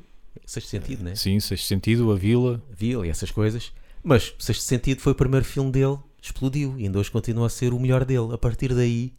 Sexto 0.46 0.68
Sentido, 0.68 1.02
né? 1.02 1.14
Sim, 1.16 1.40
Sexto 1.40 1.66
Sentido, 1.66 2.12
A 2.12 2.16
Vila. 2.16 2.62
Vila 2.70 3.06
e 3.06 3.10
essas 3.10 3.30
coisas. 3.30 3.72
Mas 4.02 4.32
Sexto 4.38 4.62
Sentido 4.62 5.00
foi 5.00 5.12
o 5.12 5.14
primeiro 5.16 5.44
filme 5.44 5.70
dele, 5.72 5.98
explodiu 6.20 6.74
e 6.78 6.84
ainda 6.84 6.98
hoje 6.98 7.10
continua 7.10 7.46
a 7.46 7.50
ser 7.50 7.72
o 7.72 7.80
melhor 7.80 8.04
dele. 8.04 8.32
A 8.32 8.38
partir 8.38 8.72
daí, 8.74 9.12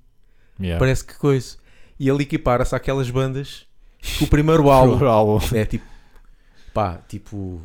Yeah. 0.60 0.78
parece 0.80 1.04
que 1.04 1.16
coisa. 1.16 1.58
E 2.00 2.08
ele 2.08 2.24
equipara-se 2.24 2.76
àquelas 2.76 3.10
bandas 3.10 3.66
que 4.00 4.24
o 4.24 4.28
primeiro 4.28 4.70
álbum 4.70 4.98
Pro 5.00 5.10
álbum. 5.10 5.40
é 5.56 5.66
tipo, 5.66 5.86
pá, 6.74 7.02
tipo, 7.10 7.60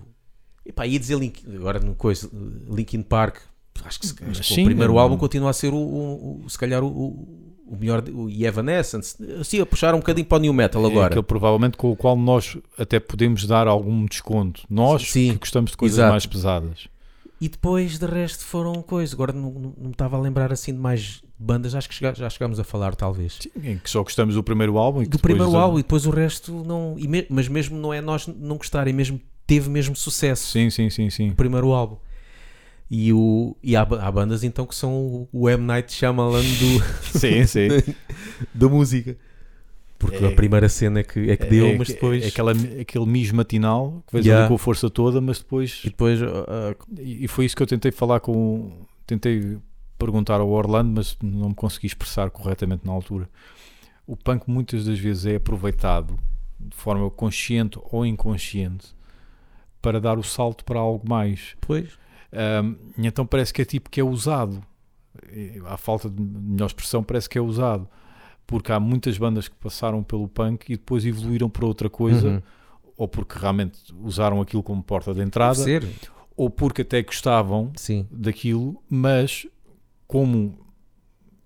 e 0.64 0.72
pá, 0.72 0.87
ia 0.87 0.98
dizer 0.98 1.18
Link, 1.18 1.44
agora 1.54 1.78
no 1.81 1.94
coisa, 1.94 2.28
Linkin 2.68 3.02
Park. 3.02 3.38
Acho 3.85 4.00
que, 4.00 4.24
acho 4.24 4.40
que 4.42 4.54
Sim, 4.54 4.62
o 4.62 4.64
primeiro 4.64 4.96
é- 4.96 4.98
álbum 4.98 5.16
continua 5.16 5.50
a 5.50 5.52
ser 5.52 5.72
o, 5.72 5.76
o- 5.76 6.44
o- 6.44 6.50
se 6.50 6.59
calhar 6.59 6.83
o, 6.83 6.88
o, 7.70 7.76
melhor, 7.76 8.02
e 8.28 8.44
Evanescence, 8.46 9.16
assim 9.40 9.61
a 9.61 9.66
puxar 9.66 9.94
um 9.94 9.98
bocadinho 9.98 10.26
para 10.26 10.38
o 10.38 10.40
New 10.40 10.52
Metal 10.52 10.83
É 10.83 10.87
agora. 10.87 11.07
aquele 11.09 11.22
provavelmente 11.22 11.76
com 11.76 11.90
o 11.90 11.96
qual 11.96 12.16
nós 12.16 12.57
até 12.78 12.98
podemos 12.98 13.46
dar 13.46 13.66
algum 13.68 14.04
desconto. 14.07 14.62
Nós 14.70 15.02
Sim. 15.11 15.33
que 15.33 15.38
gostamos 15.38 15.70
de 15.72 15.76
coisas 15.76 15.98
Exato. 15.98 16.11
mais 16.11 16.26
pesadas. 16.26 16.88
E 17.40 17.48
depois 17.48 17.98
de 17.98 18.07
resto 18.07 18.44
foram 18.44 18.83
coisas. 18.83 19.14
Agora 19.14 19.33
não, 19.33 19.50
não, 19.52 19.61
não 19.76 19.85
me 19.87 19.90
estava 19.92 20.16
a 20.16 20.20
lembrar 20.20 20.52
assim 20.52 20.72
de 20.72 20.78
mais 20.81 21.22
bandas. 21.38 21.72
Acho 21.74 21.88
que 21.88 21.94
chega- 21.94 22.12
já 22.14 22.28
chegámos 22.28 22.59
a 22.59 22.64
falar, 22.64 22.96
talvez. 22.96 23.38
Sim, 23.40 23.50
em 23.62 23.78
que 23.78 23.88
só 23.88 24.02
gostamos 24.02 24.35
do 24.35 24.42
primeiro 24.42 24.76
álbum. 24.76 25.02
E 25.02 25.04
que 25.04 25.11
Do 25.11 25.18
depois 25.18 25.35
primeiro 25.37 25.57
álbum 25.57 25.78
e 25.78 25.83
depois 25.83 26.04
o 26.04 26.11
resto 26.11 26.64
não. 26.66 26.96
e 26.98 27.07
me- 27.07 27.26
mas 27.31 27.46
mesmo 27.46 27.78
não 27.78 27.94
é 27.94 28.00
nós 28.00 28.26
não 28.26 28.57
gostarem, 28.57 28.92
mesmo 28.92 29.20
teve 29.46 29.70
mesmo 29.70 29.94
sucesso 29.94 30.50
Sim, 30.50 30.68
sim, 30.68 30.90
sim, 30.90 31.09
sim. 31.11 31.31
o 31.31 31.35
primeiro 31.37 31.70
álbum. 31.72 31.96
E, 32.90 33.12
o, 33.12 33.55
e 33.62 33.77
há, 33.77 33.83
há 33.83 34.11
bandas 34.11 34.42
então 34.42 34.64
que 34.66 34.74
são 34.74 35.29
o, 35.31 35.48
M. 35.48 35.62
Night 35.64 35.92
Shyamalan 35.92 36.40
do, 36.42 36.85
sim, 37.18 37.44
sim. 37.46 37.68
da 38.55 38.68
música. 38.68 39.16
Porque 39.98 40.24
É- 40.24 40.29
a 40.29 40.35
primeira 40.35 40.68
cena 40.68 41.01
é 41.01 41.03
que, 41.03 41.29
é 41.31 41.37
que 41.37 41.46
deu, 41.46 41.66
é, 41.66 41.77
mas 41.77 41.90
é- 41.90 41.92
depois. 41.92 42.24
é 42.24 42.29
aquela, 42.29 42.53
aquele 42.53 43.05
mijo 43.07 43.35
matinal 43.37 44.03
que 44.07 44.12
vês 44.14 44.24
Yeah. 44.24 44.44
ali 44.44 44.48
com 44.48 44.55
a 44.55 44.59
força 44.59 44.88
toda, 44.88 45.20
mas 45.20 45.38
depois. 45.38 45.81
E 45.85 45.88
depois 45.90 46.20
ah, 46.22 46.74
E 46.98 47.27
foi 47.29 47.44
isso 47.44 47.57
que 47.57 47.62
eu 47.62 47.66
tentei 47.66 47.90
falar 47.92 48.20
com. 48.20 48.70
Tentei 49.07 49.59
perguntar 49.98 50.40
ao 50.40 50.48
Orlando, 50.48 50.92
mas 50.94 51.16
não 51.22 51.48
me 51.48 51.55
consegui 51.55 51.88
expressar 51.88 52.31
corretamente 52.31 52.87
na 52.87 52.92
altura. 52.92 53.29
O 54.07 54.16
punk 54.16 54.44
muitas 54.46 54.85
das 54.87 54.98
vezes 54.98 55.27
é 55.27 55.35
aproveitado 55.37 56.16
de 56.61 56.77
forma 56.77 57.11
consciente 57.11 57.79
ou 57.90 58.07
inconsciente 58.07 58.87
para 59.83 60.01
dar 60.01 60.16
o 60.18 60.22
salto 60.22 60.64
para 60.64 60.79
algo 60.79 61.07
mais. 61.09 61.57
depois. 61.61 61.88
E 62.32 63.06
então 63.06 63.26
parece 63.26 63.52
que 63.52 63.62
é 63.62 63.64
tipo 63.64 63.88
que 63.90 64.00
é 64.00 64.04
usado. 64.04 64.62
À 65.66 65.76
falta 65.76 66.08
de 66.08 66.20
melhor 66.22 66.66
expressão, 66.66 67.02
parece 67.02 67.28
que 67.28 67.38
é 67.38 67.40
usado 67.40 67.88
porque 68.46 68.72
há 68.72 68.80
muitas 68.80 69.18
bandas 69.18 69.46
que 69.46 69.54
passaram 69.56 70.02
pelo 70.02 70.26
punk 70.26 70.70
e 70.72 70.76
depois 70.76 71.04
evoluíram 71.04 71.50
para 71.50 71.66
outra 71.66 71.90
coisa, 71.90 72.28
Uhum. 72.28 72.42
ou 72.96 73.06
porque 73.06 73.38
realmente 73.38 73.78
usaram 74.00 74.40
aquilo 74.40 74.62
como 74.62 74.82
porta 74.82 75.12
de 75.12 75.20
entrada, 75.20 75.62
ou 76.34 76.48
porque 76.48 76.80
até 76.80 77.02
gostavam 77.02 77.70
Sim. 77.76 78.06
daquilo, 78.10 78.82
mas 78.88 79.46
como 80.06 80.58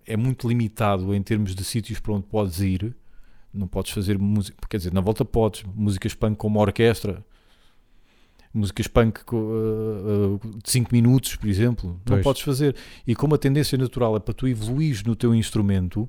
é 0.06 0.16
muito 0.16 0.46
limitado 0.48 1.12
em 1.12 1.20
termos 1.22 1.56
de 1.56 1.64
sítios 1.64 1.98
para 1.98 2.12
onde 2.12 2.26
podes 2.26 2.60
ir, 2.60 2.94
não 3.52 3.66
podes 3.66 3.90
fazer 3.90 4.16
música, 4.16 4.56
quer 4.70 4.76
dizer, 4.76 4.92
na 4.92 5.00
volta 5.00 5.24
podes, 5.24 5.64
músicas 5.74 6.14
punk 6.14 6.36
como 6.36 6.60
orquestra, 6.60 7.24
músicas 8.54 8.86
punk 8.86 9.20
uh, 9.32 9.36
uh, 9.36 10.40
de 10.62 10.70
5 10.70 10.90
minutos, 10.92 11.36
por 11.36 11.48
exemplo, 11.48 11.90
não 11.90 12.00
Pois. 12.04 12.22
podes 12.22 12.42
fazer. 12.42 12.76
E 13.06 13.14
como 13.14 13.34
a 13.34 13.38
tendência 13.38 13.76
natural 13.78 14.16
é 14.16 14.20
para 14.20 14.34
tu 14.34 14.46
evoluires 14.46 15.02
no 15.02 15.16
teu 15.16 15.34
instrumento, 15.34 16.08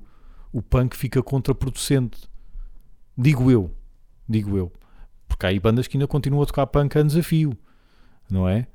o 0.51 0.61
punk 0.61 0.95
fica 0.95 1.21
contraproducente. 1.23 2.17
Digo 3.17 3.49
eu, 3.49 3.71
digo 4.27 4.57
eu. 4.57 4.71
Porque 5.27 5.45
há 5.45 5.49
aí 5.49 5.59
bandas 5.59 5.87
que 5.87 5.97
ainda 5.97 6.07
continuam 6.07 6.43
a 6.43 6.45
tocar 6.45 6.67
punk 6.67 6.97
a 6.97 7.01
desafio, 7.03 7.57
não 8.29 8.47
é? 8.47 8.67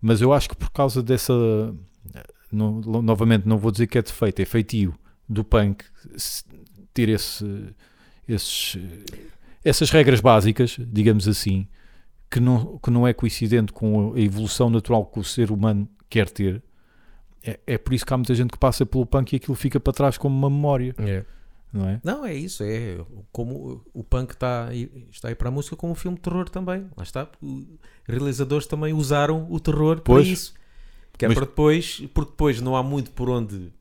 Mas 0.00 0.20
eu 0.20 0.32
acho 0.32 0.48
que 0.48 0.56
por 0.56 0.70
causa 0.70 1.02
dessa. 1.02 1.32
no- 2.52 2.80
novamente, 3.02 3.46
não 3.46 3.58
vou 3.58 3.70
dizer 3.72 3.86
que 3.86 3.98
é 3.98 4.02
defeito, 4.02 4.40
é 4.40 4.44
feitio 4.44 4.94
do 5.28 5.42
punk 5.42 5.84
ter 6.94 7.08
esse, 7.08 7.74
esses, 8.28 8.78
essas 9.64 9.90
regras 9.90 10.20
básicas, 10.20 10.76
digamos 10.78 11.26
assim, 11.28 11.66
que 12.30 12.40
não, 12.40 12.78
que 12.78 12.90
não 12.90 13.06
é 13.06 13.12
coincidente 13.12 13.72
com 13.72 14.14
a 14.14 14.20
evolução 14.20 14.68
natural 14.70 15.06
que 15.06 15.18
o 15.18 15.24
ser 15.24 15.50
humano 15.50 15.88
quer 16.08 16.28
ter. 16.28 16.62
É, 17.42 17.58
é 17.66 17.78
por 17.78 17.94
isso 17.94 18.04
que 18.04 18.12
há 18.12 18.16
muita 18.16 18.34
gente 18.34 18.50
que 18.50 18.58
passa 18.58 18.84
pelo 18.84 19.06
punk 19.06 19.32
e 19.32 19.36
aquilo 19.36 19.54
fica 19.54 19.78
para 19.78 19.92
trás 19.92 20.18
como 20.18 20.36
uma 20.36 20.50
memória, 20.50 20.94
não 21.72 21.88
é? 21.88 22.00
Não, 22.02 22.24
é 22.24 22.34
isso. 22.34 22.62
É 22.64 22.98
como 23.30 23.84
o 23.92 24.02
punk 24.02 24.32
está 24.32 24.66
aí, 24.68 24.90
está 25.10 25.28
aí 25.28 25.34
para 25.34 25.48
a 25.48 25.52
música, 25.52 25.76
como 25.76 25.92
o 25.92 25.96
filme 25.96 26.16
de 26.16 26.22
terror 26.22 26.48
também. 26.48 26.86
Lá 26.96 27.02
está. 27.02 27.28
Os 27.40 27.64
realizadores 28.08 28.66
também 28.66 28.92
usaram 28.92 29.46
o 29.50 29.60
terror 29.60 30.00
Pois. 30.00 30.24
para 30.24 30.32
isso. 30.32 30.54
Que 31.18 31.24
é 31.26 31.28
Mas- 31.28 31.36
para 31.36 31.46
depois, 31.46 32.02
porque 32.14 32.30
depois 32.30 32.60
não 32.60 32.76
há 32.76 32.82
muito 32.82 33.10
por 33.12 33.28
onde, 33.30 33.72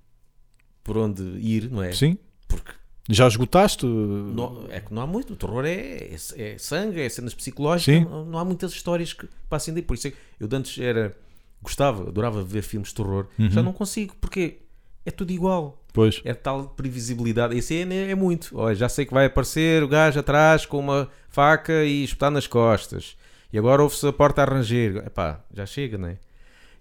por 0.84 0.98
onde 0.98 1.24
ir, 1.40 1.70
não 1.72 1.82
é? 1.82 1.92
Sim. 1.94 2.18
Porque 2.48 2.72
Já 3.10 3.28
esgotaste? 3.28 3.86
não- 3.86 4.66
é 4.70 4.80
que 4.80 4.94
não 4.94 5.02
há 5.02 5.08
muito. 5.08 5.34
O 5.34 5.36
terror 5.36 5.64
é, 5.66 5.72
é, 5.72 6.16
é 6.38 6.58
sangue, 6.58 7.00
é 7.02 7.08
cenas 7.10 7.34
psicológicas. 7.34 8.04
Não, 8.10 8.26
não 8.26 8.40
há 8.40 8.46
muitas 8.46 8.72
histórias 8.72 9.14
que 9.14 9.28
passem 9.48 9.74
daí. 9.74 9.84
Por 9.84 9.94
isso 9.96 10.08
é 10.08 10.12
que 10.12 10.18
eu 10.40 10.48
de 10.48 10.56
antes 10.56 10.78
era. 10.80 11.16
Gostava, 11.62 12.08
adorava 12.10 12.44
ver 12.44 12.62
filmes 12.62 12.90
de 12.90 12.96
terror. 12.96 13.28
Uhum. 13.40 13.50
Já 13.50 13.62
não 13.64 13.74
consigo, 13.74 14.16
porque 14.22 14.58
é 15.06 15.12
tudo 15.12 15.32
igual. 15.32 15.84
Pois. 15.94 16.22
É 16.26 16.34
tal 16.34 16.70
previsibilidade. 16.70 17.58
Esse 17.58 17.76
é, 17.76 18.12
é 18.12 18.16
muito. 18.16 18.58
Olha, 18.58 18.76
já 18.76 18.90
sei 18.90 19.06
que 19.06 19.14
vai 19.14 19.26
aparecer 19.28 19.82
o 19.84 19.88
gajo 19.88 20.20
atrás 20.20 20.66
com 20.66 20.80
uma 20.80 21.08
faca 21.30 21.84
e 21.84 22.04
espetar 22.04 22.30
nas 22.32 22.48
costas. 22.48 23.16
E 23.54 23.58
agora 23.58 23.82
ouve-se 23.82 24.06
a 24.08 24.12
porta 24.14 24.42
a 24.42 24.46
ranger. 24.46 24.98
Epá, 25.06 25.44
já 25.54 25.66
chega, 25.66 25.98
não 25.98 26.10
é? 26.10 26.18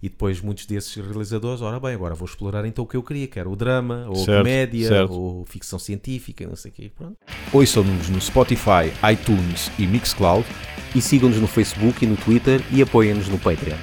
E 0.05 0.09
depois 0.09 0.39
muitos 0.39 0.67
desses 0.67 0.95
realizadores, 0.95 1.63
ora 1.63 1.79
bem, 1.79 1.95
agora 1.95 2.13
vou 2.13 2.27
explorar 2.27 2.63
então 2.63 2.83
o 2.83 2.87
que 2.87 2.95
eu 2.95 3.01
queria, 3.01 3.25
que 3.25 3.39
era 3.39 3.49
o 3.49 3.55
drama, 3.55 4.05
ou 4.07 4.11
a 4.13 4.15
Certo, 4.17 4.37
comédia, 4.37 4.87
certo. 4.87 5.11
ou 5.11 5.43
ficção 5.45 5.79
científica, 5.79 6.45
não 6.47 6.55
sei 6.55 6.69
o 6.69 6.73
quê. 6.75 6.91
Pronto. 6.95 7.17
Ouçam-nos 7.51 8.07
no 8.09 8.21
Spotify, 8.21 8.93
iTunes 9.11 9.71
e 9.79 9.87
Mixcloud. 9.87 10.45
E 10.93 11.01
sigam-nos 11.01 11.39
no 11.41 11.47
Facebook 11.47 12.05
e 12.05 12.07
no 12.07 12.15
Twitter 12.17 12.61
e 12.71 12.83
apoiem-nos 12.83 13.27
no 13.29 13.39
Patreon. 13.39 13.77